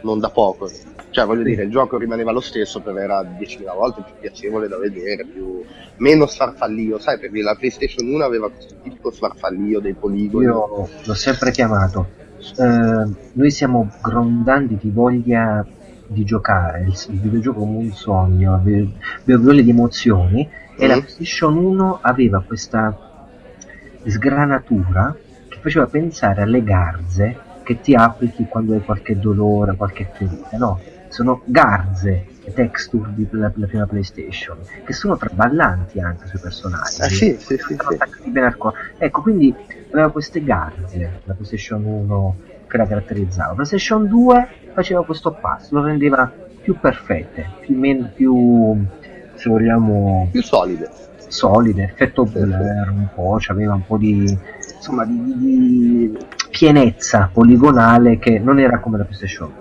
[0.03, 0.71] non da poco.
[1.11, 4.79] Cioè, voglio dire, il gioco rimaneva lo stesso, però era 10.000 volte più piacevole da
[4.79, 5.65] vedere, più,
[5.97, 10.45] meno sfarfallio, sai, perché la PlayStation 1 aveva questo tipico sfarfallio dei poligoni.
[10.45, 12.22] Io l'ho sempre chiamato.
[12.57, 15.65] Eh, noi siamo grondanti di voglia
[16.07, 18.91] di giocare, il, il videogioco come un sogno, avevo
[19.25, 20.99] voglia di emozioni e la Mm.
[20.99, 22.95] PlayStation 1 aveva questa
[24.05, 25.15] sgranatura
[25.49, 30.81] che faceva pensare alle garze che ti applichi quando hai qualche dolore, qualche ferita, no?
[31.09, 37.37] Sono garze e texture della, prima PlayStation che sono traballanti anche sui personaggi Eh sì,
[37.39, 38.33] sì, sì, sì.
[38.99, 39.55] Ecco, quindi
[39.93, 43.49] aveva queste garze la PlayStation 1 che la caratterizzava.
[43.51, 46.31] La PlayStation 2 faceva questo passo, lo rendeva
[46.63, 48.77] più perfette, più, men- più
[49.35, 50.91] se vogliamo Più solide.
[51.29, 54.39] solide, effetto Sì, blur un po', c'aveva un po' di
[54.77, 56.19] insomma di, di-
[56.51, 59.61] pienezza poligonale che non era come la PlayStation 1.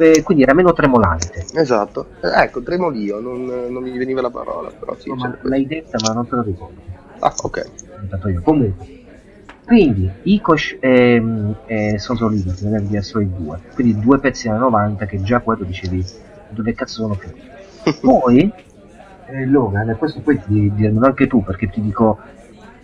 [0.00, 1.44] E quindi era meno tremolante.
[1.54, 2.06] Esatto.
[2.22, 5.10] Eh, ecco, tremolio, non, non mi veniva la parola, però sì.
[5.10, 5.48] C'era questo.
[5.48, 6.80] l'hai detta ma non te lo ricordo.
[7.18, 8.42] Ah, ok.
[8.42, 8.86] Comunque,
[9.68, 11.22] quindi Ikosh e,
[11.66, 15.40] e Sons of Liberty, Metal Gear Solid 2, quindi due pezzi anni 90 che già
[15.40, 16.02] quello dicevi
[16.48, 17.46] dove cazzo sono finiti.
[18.00, 18.50] Poi,
[19.26, 22.18] eh, Logan, e questo poi ti dirmelo anche tu perché ti dico,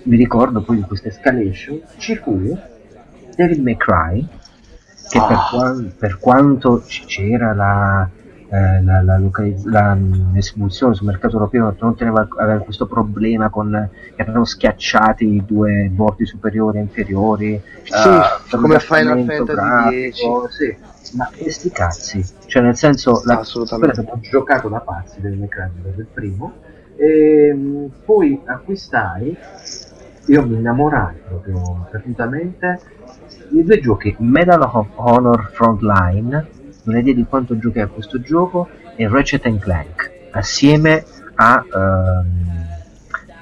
[0.03, 2.55] mi ricordo poi di questa escalation, ci fu
[3.35, 4.29] David McCry
[5.09, 5.49] che per, Ah.
[5.51, 8.09] quan- per quanto c'era la,
[8.55, 13.49] eh, la, la localizz- la, mm, l'esecuzione sul mercato europeo non teneva, aveva questo problema
[13.49, 17.93] con erano schiacciati i due bordi superiori e inferiori Sì,
[18.49, 20.77] per come Final Fantasy grafico, sì.
[21.17, 24.05] ma questi cazzi cioè nel senso la, Assolutamente.
[24.05, 26.53] che ho giocato da pazzi del mecanico del primo
[26.95, 29.37] e mm, poi acquistai
[30.27, 32.79] io mi innamorai proprio perdutamente
[33.49, 36.54] di due giochi Medal of Honor Frontline
[36.85, 42.67] non hai idea di quanto giochi a questo gioco e Ratchet Clank assieme a ehm,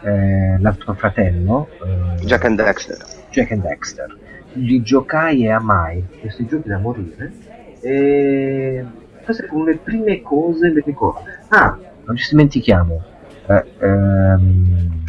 [0.03, 2.99] eh, l'altro fratello eh, Jack and Dexter.
[3.31, 4.17] Jack and Dexter
[4.55, 7.33] li giocai e amai questi giochi da morire
[7.81, 8.85] e
[9.25, 13.03] queste furono le prime cose mi ricordo ah non ci dimentichiamo
[13.47, 15.05] eh, ehm,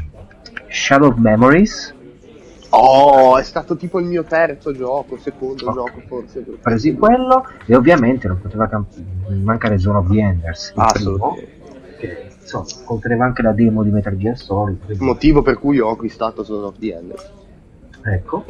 [0.70, 1.94] Shadow of Memories
[2.76, 5.74] Oh, è stato tipo il mio terzo gioco, secondo Ok.
[5.74, 6.40] gioco forse.
[6.62, 7.16] presi questo.
[7.16, 8.98] quello e ovviamente non poteva camp-
[9.44, 11.52] mancare Zone of the Enders Assolutamente.
[12.00, 15.90] che insomma conteneva anche la demo di Metal Gear Solid quindi- Motivo per cui ho
[15.92, 17.14] acquistato Son of the End.
[18.06, 18.44] Ecco,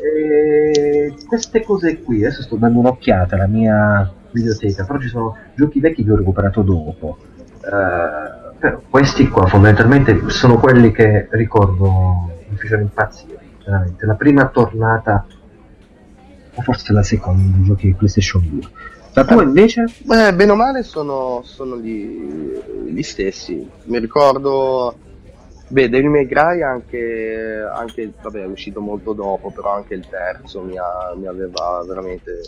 [0.00, 5.80] e queste cose qui, adesso sto dando un'occhiata alla mia biblioteca, però ci sono giochi
[5.80, 7.16] vecchi che ho recuperato dopo.
[7.60, 11.88] Eh, però questi qua fondamentalmente sono quelli che ricordo
[12.50, 14.06] mi fecero impazzire, veramente.
[14.06, 15.26] La prima tornata,
[16.54, 18.60] o forse la seconda, dei giochi di PlayStation 2.
[19.14, 19.44] La tua Eh.
[19.44, 19.84] invece?
[20.04, 22.52] Beh, bene o male sono, sono gli,
[22.86, 23.68] gli stessi.
[23.84, 24.94] Mi ricordo,
[25.68, 30.62] beh, Devil May Cry anche, anche, vabbè, è uscito molto dopo, però anche il terzo
[30.62, 32.40] mi, ha- mi aveva veramente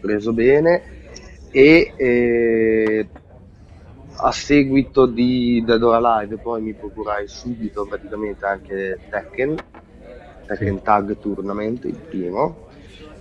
[0.00, 0.82] preso bene.
[1.50, 3.08] E eh,
[4.16, 9.54] a seguito di Dead or Alive poi mi procurai subito praticamente anche Tekken,
[10.56, 10.82] Tekken sì.
[10.82, 12.56] Tag Tournament, il primo,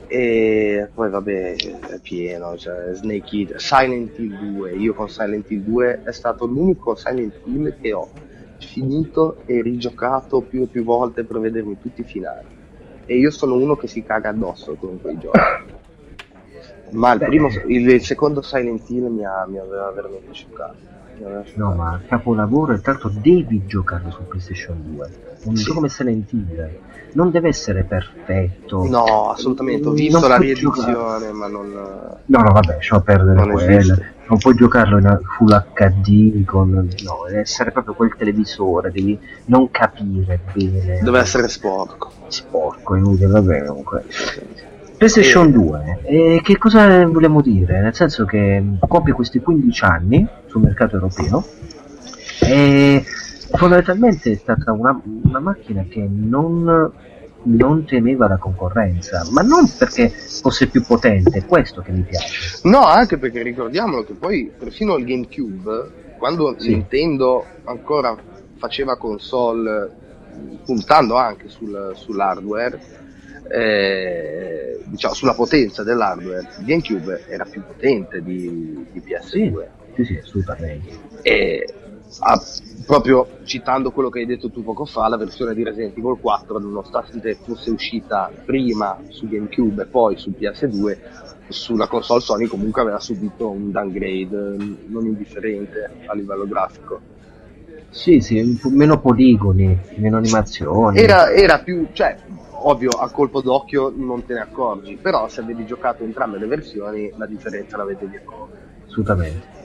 [0.07, 5.63] e poi vabbè è pieno, cioè Snake Eater, Silent Hill 2, io con Silent Hill
[5.63, 8.09] 2 è stato l'unico Silent Hill che ho
[8.57, 12.47] finito e rigiocato più e più volte per vedermi tutti i finali.
[13.05, 15.39] E io sono uno che si caga addosso con quei giochi.
[16.91, 20.90] Ma il, primo, il secondo Silent Hill mi, ha, mi aveva veramente scioccato.
[21.55, 25.11] No, ma capolavoro e tanto devi giocarlo su PlayStation 2.
[25.43, 25.63] Un sì.
[25.63, 26.79] gioco come Silent Hill
[27.13, 28.87] non deve essere perfetto.
[28.87, 29.87] No, assolutamente.
[29.87, 31.31] Ho visto la riedizione, giocare.
[31.31, 31.71] ma non.
[32.25, 33.97] No, no, vabbè, lasciamo perdere non quella.
[34.27, 36.69] Non puoi giocarlo in full HD con.
[36.69, 41.01] No, deve essere proprio quel televisore, devi non capire bene.
[41.01, 42.11] Deve essere sporco.
[42.27, 44.05] Sporco, inutile, vabbè, comunque.
[45.01, 45.51] PlayStation e...
[45.51, 47.81] 2, e che cosa vogliamo dire?
[47.81, 51.43] Nel senso che compie questi 15 anni sul mercato europeo
[52.39, 53.03] e
[53.51, 56.91] fondamentalmente è stata una, una macchina che non,
[57.41, 62.59] non, temeva la concorrenza, ma non perché fosse più potente, è questo che mi piace.
[62.69, 66.75] No, anche perché ricordiamolo che poi persino il GameCube, quando sì.
[66.75, 68.15] Nintendo ancora
[68.57, 69.97] faceva console
[70.63, 73.00] puntando anche sul, sull'hardware,
[73.53, 79.65] eh, diciamo, sulla potenza dell'hardware, GameCube era più potente di, di PS2.
[79.95, 80.89] Sì, sì, assolutamente.
[81.21, 81.65] E
[82.19, 82.41] a,
[82.85, 86.59] proprio citando quello che hai detto tu poco fa, la versione di Resident Evil 4,
[86.59, 90.97] nonostante fosse uscita prima su GameCube e poi su PS2,
[91.47, 96.99] sulla console Sony comunque aveva subito un downgrade non indifferente a livello grafico.
[97.89, 100.97] Sì, sì, meno poligoni, meno animazioni.
[100.97, 102.15] Era, era più, cioè,
[102.69, 107.11] ovvio a colpo d'occhio non te ne accorgi, però se avevi giocato entrambe le versioni
[107.17, 108.09] la differenza la vedi
[108.85, 109.59] Assolutamente.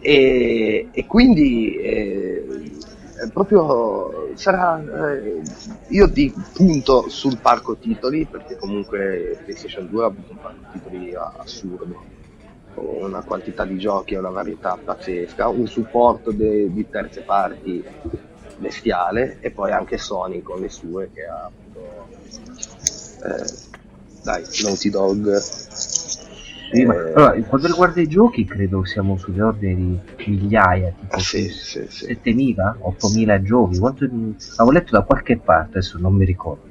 [0.00, 2.46] E, e quindi eh,
[3.32, 5.42] proprio sarà eh,
[5.88, 11.14] io ti punto sul parco titoli perché comunque PlayStation 2 ha avuto un parco titoli
[11.14, 12.18] assurdo
[12.74, 17.84] una quantità di giochi e una varietà pazzesca un supporto de, di terze parti
[18.56, 21.50] bestiale e poi anche Sony con le sue che ha
[23.24, 23.52] eh,
[24.22, 25.38] dai Naughty Dog
[26.72, 31.18] sì, ma, eh, allora, quanto riguarda i giochi, credo siamo sugli ordini di migliaia, tipo
[31.18, 32.06] sì, sì, sì.
[32.22, 33.78] 7.000, 8.000 giochi.
[33.78, 36.68] Quanto, avevo letto da qualche parte, adesso non mi ricordo.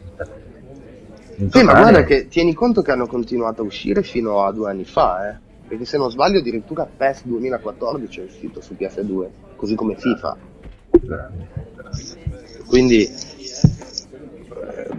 [1.52, 4.86] Sì, ma guarda che tieni conto che hanno continuato a uscire fino a due anni
[4.86, 5.38] fa, eh?
[5.68, 10.38] perché se non sbaglio addirittura PES 2014 è uscito su PS2, così come FIFA.
[12.68, 13.10] Quindi,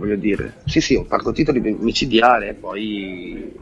[0.00, 3.52] voglio dire, sì sì, un parco titoli micidiale, e poi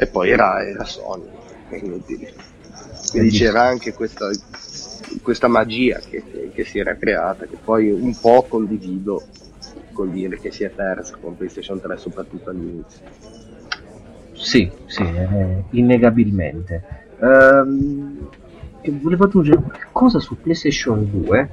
[0.00, 1.26] e poi era, era Sony.
[1.68, 4.30] Quindi c'era anche questa,
[5.22, 9.26] questa magia che, che, si era creata, che poi un po' condivido
[9.92, 13.00] col dire che si è persa con PlayStation 3, soprattutto all'inizio.
[14.32, 16.84] Sì, sì, eh, innegabilmente.
[17.18, 18.28] Um,
[18.90, 21.48] volevo aggiungere qualcosa su PlayStation 2.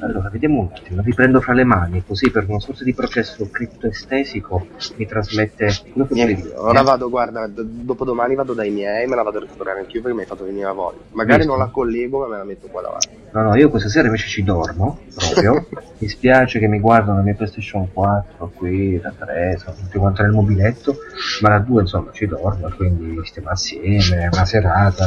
[0.00, 4.66] Allora, vediamo un attimo, riprendo fra le mani, così per una sorta di processo criptoestesico
[4.96, 6.54] mi trasmette quello che volevi dire.
[6.56, 10.16] Ora vado, guarda, d- dopodomani vado dai miei, me la vado a recuperare anch'io perché
[10.16, 10.98] mi hai fatto venire la voglia.
[11.12, 11.52] Magari Visto.
[11.52, 13.08] non la collego, ma me la metto qua davanti.
[13.32, 15.66] No, no, io questa sera invece ci dormo, proprio.
[15.98, 20.22] mi spiace che mi guardano la mia PlayStation 4 qui, da 3, sono tutti quanti
[20.22, 20.96] nel mobiletto,
[21.40, 25.06] ma da 2 insomma ci dormo, quindi stiamo assieme, una serata.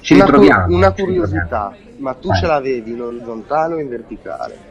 [0.00, 0.66] Ci una ritroviamo.
[0.66, 1.21] Cu- una curiosità,
[1.98, 2.38] ma tu Vai.
[2.38, 4.70] ce l'avevi in orizzontale o in verticale?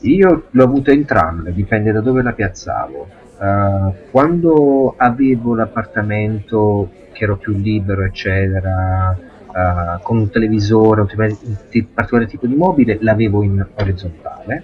[0.00, 3.08] Io l'ho avuto entrambe, dipende da dove la piazzavo.
[3.38, 12.26] Uh, quando avevo l'appartamento che ero più libero, eccetera, uh, con un televisore, un particolare
[12.26, 14.62] tipo di mobile, l'avevo in orizzontale.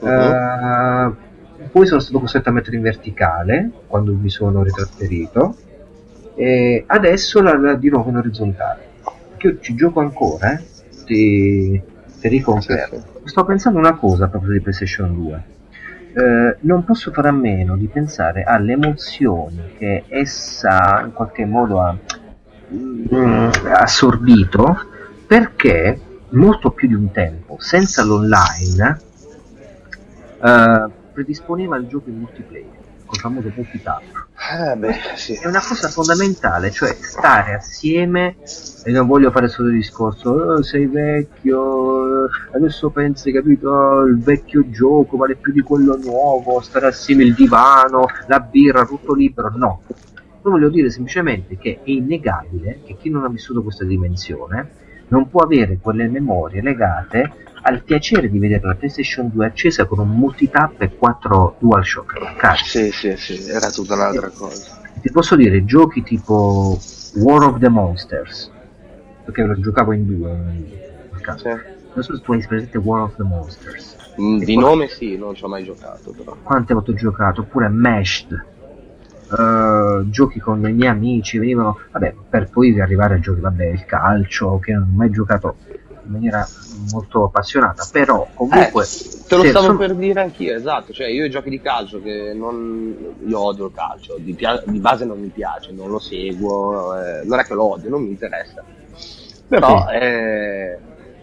[0.00, 0.08] Uh-huh.
[0.08, 1.14] Uh,
[1.70, 5.56] poi sono stato costretto a mettere in verticale quando mi sono ritrasferito
[6.34, 8.88] e adesso la, la di nuovo in orizzontale.
[9.42, 10.64] Io ci gioco ancora, eh?
[11.04, 11.80] ti,
[12.20, 12.98] ti riconfermo.
[12.98, 13.28] Sì, sì.
[13.28, 15.44] Sto pensando una cosa proprio di PlayStation 2.
[16.12, 21.80] Eh, non posso fare a meno di pensare alle emozioni che essa in qualche modo
[21.80, 21.96] ha
[22.74, 24.86] mm, assorbito
[25.26, 29.00] perché molto più di un tempo senza l'online
[30.42, 35.34] eh, predisponeva il gioco in multiplayer col famoso multitap eh beh, sì.
[35.34, 38.36] è una cosa fondamentale cioè stare assieme
[38.84, 44.70] e non voglio fare solo il discorso oh, sei vecchio adesso pensi capito il vecchio
[44.70, 49.82] gioco vale più di quello nuovo stare assieme il divano la birra tutto libero no
[50.42, 55.28] Io voglio dire semplicemente che è innegabile che chi non ha vissuto questa dimensione non
[55.28, 57.32] può avere quelle memorie legate
[57.62, 62.64] al piacere di vedere la PlayStation 2 accesa con un multitap e 4 DualShock attaccati.
[62.64, 64.80] Sì, sì, sì, era tutta un'altra cosa.
[64.94, 66.80] Ti posso dire giochi tipo
[67.16, 68.50] War of the Monsters,
[69.24, 70.30] perché lo giocavo in due.
[70.32, 71.38] nel caso.
[71.48, 71.78] Sì.
[71.92, 73.96] Non so se tu hai presente War of the Monsters.
[74.20, 76.36] Mm, E Di poi- nome sì, non ci ho mai giocato però.
[76.42, 78.44] quante volte ho giocato, oppure Meshed,
[79.30, 83.84] eh, giochi con i miei amici, venivano, vabbè, per poi arrivare a giochi, vabbè, il
[83.84, 85.56] calcio, che non ho mai giocato
[86.04, 86.46] in maniera
[86.90, 88.84] molto appassionata, però comunque...
[88.84, 90.92] Eh, te lo stavo sono- per dire anch'io, esatto.
[90.92, 92.96] Cioè, io i giochi di calcio che non.
[93.26, 97.22] Io odio il calcio, di, pia- di base non mi piace, non lo seguo, eh,
[97.24, 98.64] non è che lo odio, non mi interessa.
[99.46, 99.94] Però, Sì.
[99.94, 100.78] eh,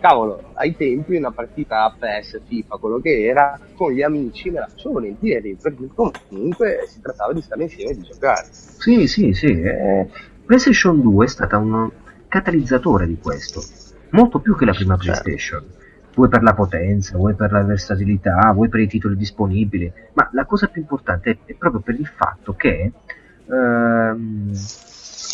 [0.08, 4.68] cavolo, ai tempi una partita PS, FIFA, quello che era, con gli amici me la
[4.68, 8.48] facevo volentieri, perché comunque si trattava di stare insieme e di giocare.
[8.52, 9.62] Sì, sì, sì.
[9.62, 10.08] eh,
[10.46, 11.90] PlayStation 2 è stata un
[12.28, 13.62] catalizzatore di questo,
[14.12, 15.24] molto più che la prima Certo.
[15.24, 15.66] PlayStation.
[16.16, 20.46] Vuoi per la potenza, vuoi per la versatilità, vuoi per i titoli disponibili, ma la
[20.46, 22.92] cosa più importante è, è proprio per il fatto che
[23.46, 24.52] ehm,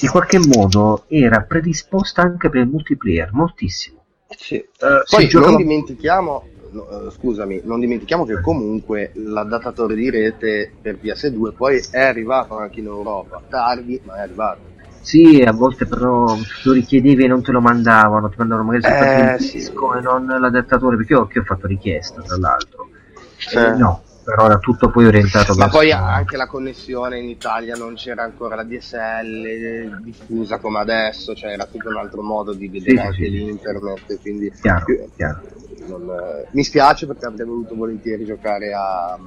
[0.02, 4.03] in qualche modo era predisposta anche per il multiplayer, moltissimo.
[4.38, 4.56] Sì.
[4.56, 4.68] Eh,
[5.10, 10.98] Poi giocava- non dimentichiamo, no, eh, scusami, non dimentichiamo che comunque l'adattatore di rete per
[10.98, 14.72] PS2 poi è arrivato anche in Europa, tardi, ma è arrivato.
[15.02, 16.26] Sì, a volte però
[16.64, 19.58] lo richiedevi e non te lo mandavano, ti mandavano magari soltanto Eh, il sì.
[19.58, 22.88] disco e non l'adattatore, perché io, ho fatto richiesta tra l'altro.
[23.38, 23.58] Sì.
[23.58, 27.96] Eh, no, però era tutto poi orientato Ma poi anche la connessione in Italia non
[27.96, 33.00] c'era ancora la DSL diffusa come adesso, cioè era tutto un altro modo di vedere
[33.00, 33.30] Sì, anche sì.
[33.30, 35.42] l'internet, quindi Chiaro, io- chiaro.
[35.88, 39.18] non, eh, mi spiace perché avrei voluto volentieri giocare a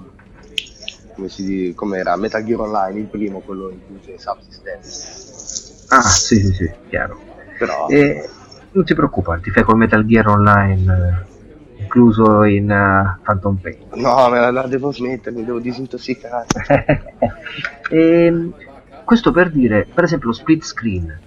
[1.14, 4.80] come si dice, com'era Metal Gear Online, il primo, quello in subsistema.
[5.88, 7.18] Ah, sì, sì, sì, chiaro.
[7.58, 8.28] Però E
[8.72, 11.35] non ti preoccupare, ti fai col Metal Gear Online eh,
[11.86, 13.76] incluso in eh, Phantom Pain.
[13.94, 16.46] no, me la, la devo smettere, mi devo disintossicare.
[17.88, 18.52] Ehm,
[19.04, 21.20] questo per dire, per esempio, lo split screen.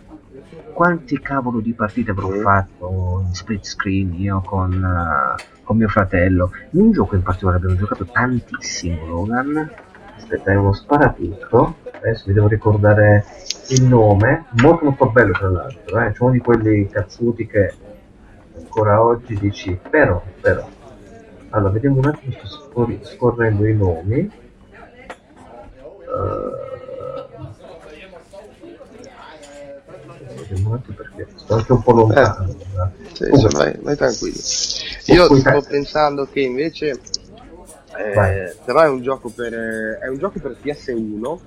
[0.73, 2.41] Quanti cavolo di partite avrò Mm.
[2.41, 6.51] fatto in split screen io con, eh, con mio fratello?
[6.71, 9.71] In un gioco in particolare abbiamo giocato tantissimo, Logan.
[10.17, 11.75] Aspetta, è uno sparatutto.
[12.01, 13.23] Adesso vi devo ricordare
[13.69, 14.45] il nome.
[14.61, 16.11] Molto molto bello tra l'altro, eh?
[16.11, 17.73] C'è uno di quelli cazzuti che
[18.59, 20.67] ancora oggi dici, però, però.
[21.51, 24.17] Allora, vediamo un attimo, sto scor- scorrendo i nomi.
[24.19, 24.31] Eh,
[30.35, 32.47] vediamo un attimo perché sto anche un po' lontano.
[33.13, 33.37] Sì, Oh.
[33.37, 34.39] sì, vai, vai tranquillo.
[35.05, 36.99] Io poi sto pensando che invece
[37.97, 41.39] eh, però è un gioco per eh, è un gioco per PS1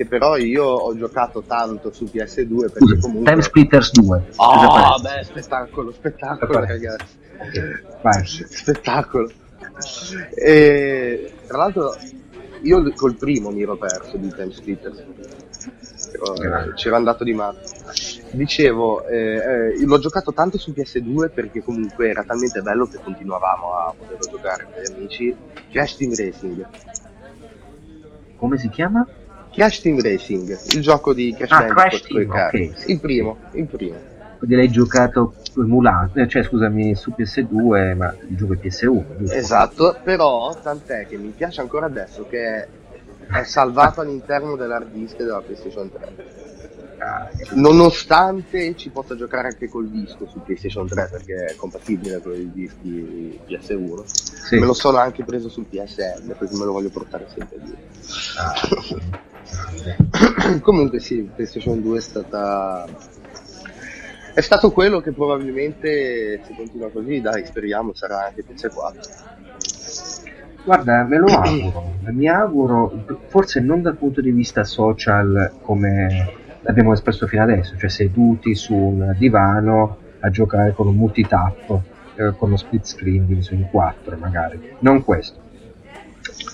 [0.00, 4.24] che però io ho giocato tanto su PS2 perché comunque Time Splitters 2.
[4.36, 7.18] Ah, Cosa beh, spettacolo, spettacolo ragazzi.
[7.38, 8.26] Ok, vai.
[8.26, 9.30] Spettacolo.
[10.34, 11.94] E, tra l'altro
[12.62, 15.04] io col primo mi ero perso di Time Splitters.
[16.76, 17.68] C'ero andato di matto.
[18.30, 23.74] Dicevo, eh, eh, l'ho giocato tanto su PS2 perché comunque era talmente bello che continuavamo
[23.74, 25.36] a poterlo giocare con gli amici.
[25.70, 26.66] Crash Team Racing.
[28.36, 29.06] Come si chiama?
[29.52, 32.72] Crash Team Racing, il gioco di Crash Ah, Bandicoot Team, carri.
[32.74, 32.88] ok.
[32.88, 33.96] Il primo, il primo.
[34.38, 39.16] Quindi l'hai giocato emulato, eh, cioè scusami, su PS2, ma il gioco è PS1.
[39.18, 39.36] giusto?
[39.36, 42.68] Esatto, però tant'è che mi piace ancora adesso che è,
[43.32, 46.48] è salvato all'interno dell'hard disk della PlayStation 3.
[47.52, 52.50] Nonostante ci possa giocare anche col disco su PlayStation 3 perché è compatibile con i
[52.52, 54.04] dischi PS1.
[54.04, 54.58] sì.
[54.58, 57.74] Me lo sono anche preso sul PSN perché me lo voglio portare sempre lì.
[58.36, 58.54] Ah,
[60.60, 62.86] Comunque sì, PlayStation 2 è stata
[64.32, 69.38] è stato quello che probabilmente se continua così, dai, speriamo sarà anche PS4.
[70.64, 72.92] Guarda, me lo auguro, mi auguro,
[73.28, 78.74] forse non dal punto di vista social come l'abbiamo espresso fino adesso, cioè seduti su
[78.74, 81.80] un divano a giocare con un multitap,
[82.16, 85.48] eh, con lo split screen diviso in quattro magari, non questo.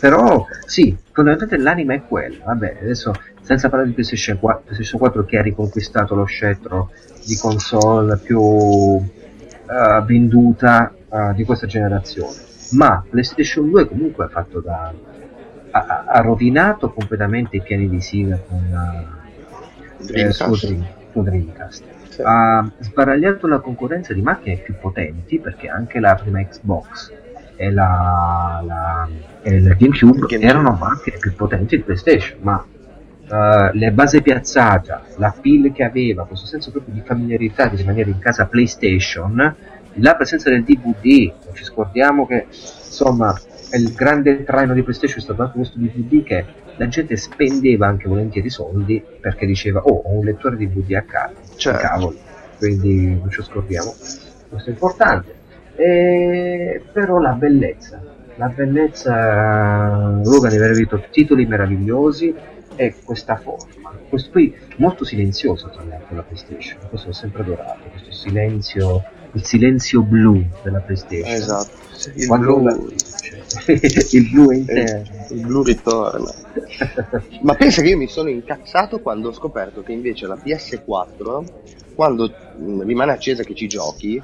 [0.00, 5.24] Però sì, fondamentalmente l'anima è quella, vabbè, adesso senza parlare di PlayStation 4, PlayStation 4
[5.24, 6.90] che ha riconquistato lo scettro
[7.24, 8.40] di console più
[8.98, 12.34] eh, venduta eh, di questa generazione.
[12.72, 14.92] Ma PlayStation 2 comunque ha fatto da
[15.70, 19.15] ha, ha rovinato completamente i piani di Sega con eh,
[20.06, 20.42] Dreamcast.
[20.54, 22.22] suo, Dream- Dreamcast Sì.
[22.24, 27.12] ha sbaragliato la concorrenza di macchine più potenti perché anche la prima Xbox
[27.56, 29.08] e, la, la-
[29.42, 30.40] e il GameCube GameCube.
[30.40, 32.64] erano macchine più potenti di PlayStation ma
[33.28, 38.10] uh, le base piazzata, la pill che aveva, questo senso proprio di familiarità di rimanere
[38.10, 39.54] in casa PlayStation,
[39.98, 43.34] la presenza del DVD, non ci scordiamo che insomma
[43.72, 46.44] il grande traino di PlayStation è stato anche questo DVD che
[46.76, 50.56] la gente spendeva anche volentieri soldi perché diceva oh ho un lettore
[50.94, 51.80] a casa, Certo.
[51.80, 52.16] cavolo,
[52.58, 53.94] quindi non ci scordiamo,
[54.48, 55.34] questo è importante.
[55.76, 58.02] E, però la bellezza,
[58.36, 62.34] la bellezza, Logan di aver avuto titoli meravigliosi
[62.76, 67.88] e questa forma, questo qui molto silenzioso tra l'altro la PlayStation, questo l'ho sempre adorato,
[67.90, 69.02] questo silenzio,
[69.36, 71.34] il silenzio blu della PlayStation.
[71.34, 71.70] Esatto.
[72.14, 72.76] Il Quando blu, la-
[74.10, 75.26] il blu è interno.
[75.30, 76.30] il blu ritorna.
[77.42, 81.44] Ma pensa che io mi sono incazzato quando ho scoperto che invece la PS4,
[81.94, 84.22] quando mh, rimane accesa che ci giochi,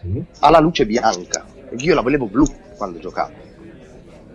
[0.00, 0.22] Sì.
[0.40, 1.44] ha la luce bianca.
[1.70, 2.44] E io la volevo blu
[2.76, 3.32] quando giocavo.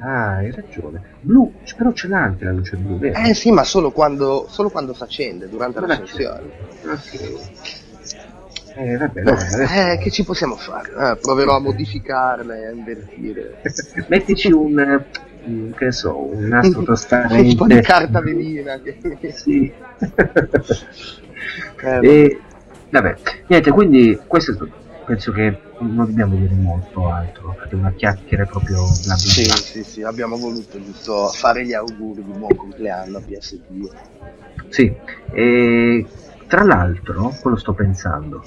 [0.01, 1.01] Ah, hai ragione.
[1.19, 3.19] Blu, però ce l'ha anche la luce blu, vero?
[3.19, 6.51] Eh sì, ma solo quando, solo quando si accende, durante la Non sessione.
[8.75, 10.89] Eh, vabbè, no, adesso- Eh, che ci possiamo fare?
[10.89, 13.61] Eh, proverò a modificarla e a invertire.
[14.07, 15.03] Mettici un,
[15.45, 17.55] un- che ne so, un nastro Un trasparente.
[17.55, 18.79] po' di carta velina.
[18.79, 18.97] che-
[19.33, 19.71] Sì.
[21.81, 22.39] Eh, e,
[22.89, 23.15] vabbè,
[23.47, 24.75] niente, quindi questo è tutto.
[25.05, 29.45] penso che non dobbiamo dire molto altro, perché è una chiacchiera proprio bla bla Sì,
[29.45, 33.89] sì, sì, abbiamo voluto giusto fare gli auguri di buon compleanno a PS2.
[34.67, 34.93] Sì,
[35.31, 36.05] e
[36.49, 38.41] tra l'altro, quello sto pensando,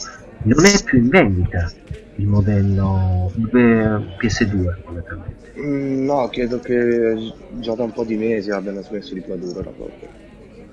[0.44, 1.72] non è più in vendita
[2.16, 5.50] il modello eh, PS2 completamente.
[5.58, 9.72] Mm, no, credo che già da un po' di mesi abbiano smesso di produrre la
[9.72, 10.08] propria.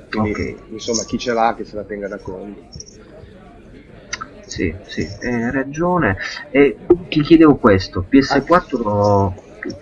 [0.09, 0.65] Quindi, Ok.
[0.69, 2.63] insomma, chi ce l'ha che se la tenga da conto.
[4.41, 6.17] Sì, sì, hai ragione.
[6.49, 9.34] E ti chiedevo questo, PS4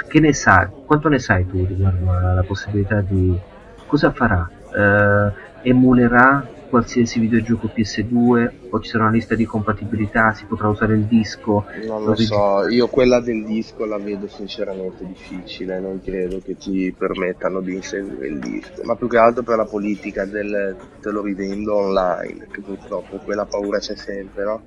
[0.08, 0.68] che ne sai?
[0.84, 3.40] Quanto ne sai tu riguardo alla possibilità di
[3.86, 4.50] cosa farà?
[4.70, 10.94] Eh, emulerà qualsiasi videogioco PS2 o ci sarà una lista di compatibilità, si potrà usare
[10.94, 11.66] il disco?
[11.86, 16.94] Non lo so, io quella del disco la vedo sinceramente difficile, non credo che ti
[16.98, 21.22] permettano di inserire il disco, ma più che altro per la politica del te lo
[21.22, 24.62] rivendo online, che purtroppo quella paura c'è sempre, no?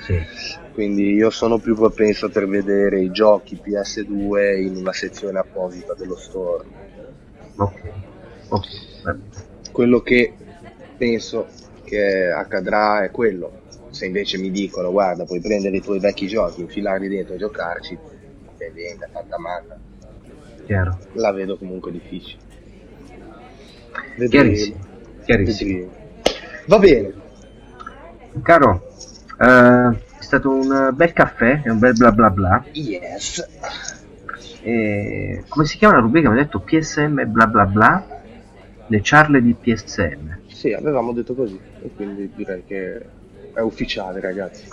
[0.00, 0.18] Sì.
[0.72, 6.16] Quindi io sono più propenso per vedere i giochi PS2 in una sezione apposita dello
[6.16, 6.64] store.
[7.56, 7.80] Ok.
[8.48, 8.66] Ok.
[9.70, 10.34] Quello che
[10.96, 11.46] penso
[11.84, 13.62] che accadrà è quello.
[13.90, 17.96] Se invece mi dicono guarda puoi prendere i tuoi vecchi giochi, infilarli dentro e giocarci,
[18.58, 19.78] e venga, fatta matta.
[20.64, 20.98] Chiaro.
[21.12, 22.42] La vedo comunque difficile.
[24.28, 24.78] Chiarissimo.
[25.24, 25.70] Chiarissimo.
[25.70, 25.92] Vedremo.
[26.66, 27.12] Va bene.
[28.42, 28.88] Caro,
[29.38, 32.64] eh, è stato un bel caffè e un bel bla bla bla.
[32.72, 33.46] Yes.
[34.62, 36.30] E come si chiama la rubrica?
[36.30, 38.06] Mi ha detto PSM bla bla bla.
[38.86, 40.42] Le ciarle di PSM.
[40.64, 42.96] Sì, avevamo detto così, e quindi direi che
[43.52, 44.66] è ufficiale, ragazzi.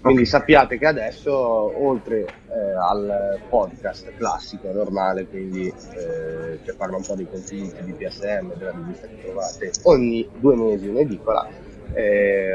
[0.00, 2.18] Quindi sappiate che adesso, oltre
[2.48, 8.54] eh, al podcast classico, normale, quindi eh, che parla un po' dei contenuti di PSM,
[8.56, 11.48] della rivista che trovate ogni due mesi in edicola,
[11.92, 12.50] eh,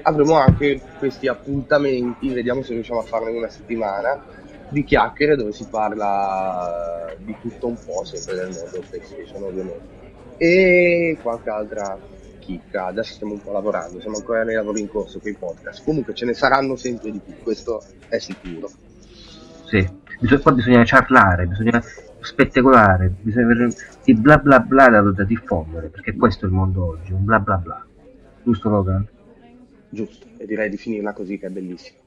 [0.00, 4.20] avremo anche questi appuntamenti, vediamo se riusciamo a farne una settimana,
[4.66, 9.92] di chiacchiere dove si parla di tutto un po', sempre del mondo PlayStation ovviamente.
[10.36, 11.98] E qualche altra
[12.38, 15.82] chicca, adesso stiamo un po' lavorando, siamo ancora nei lavori in corso con i podcast,
[15.84, 18.68] comunque ce ne saranno sempre di più, questo è sicuro.
[19.64, 20.02] Sì.
[20.20, 21.82] Bisogna, qua bisogna ciarlare, bisogna
[22.20, 23.74] spettacolare, bisogna avere
[24.04, 27.40] di bla bla bla da, da diffondere, perché questo è il mondo oggi, un bla
[27.40, 27.84] bla bla.
[28.42, 29.06] Giusto Logan?
[29.88, 31.98] Giusto, e direi di finirla così che è bellissimo.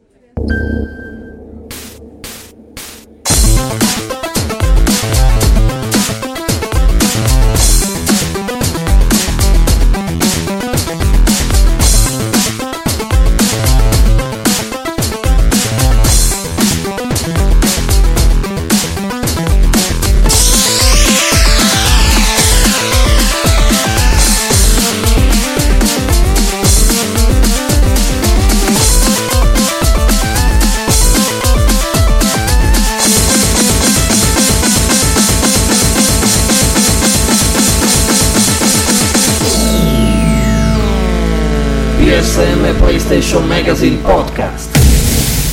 [43.18, 44.78] PlayStation Magazine Podcast.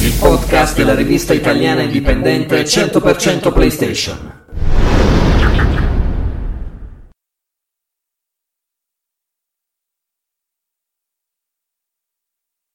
[0.03, 4.44] Il podcast della rivista italiana indipendente 100% PlayStation.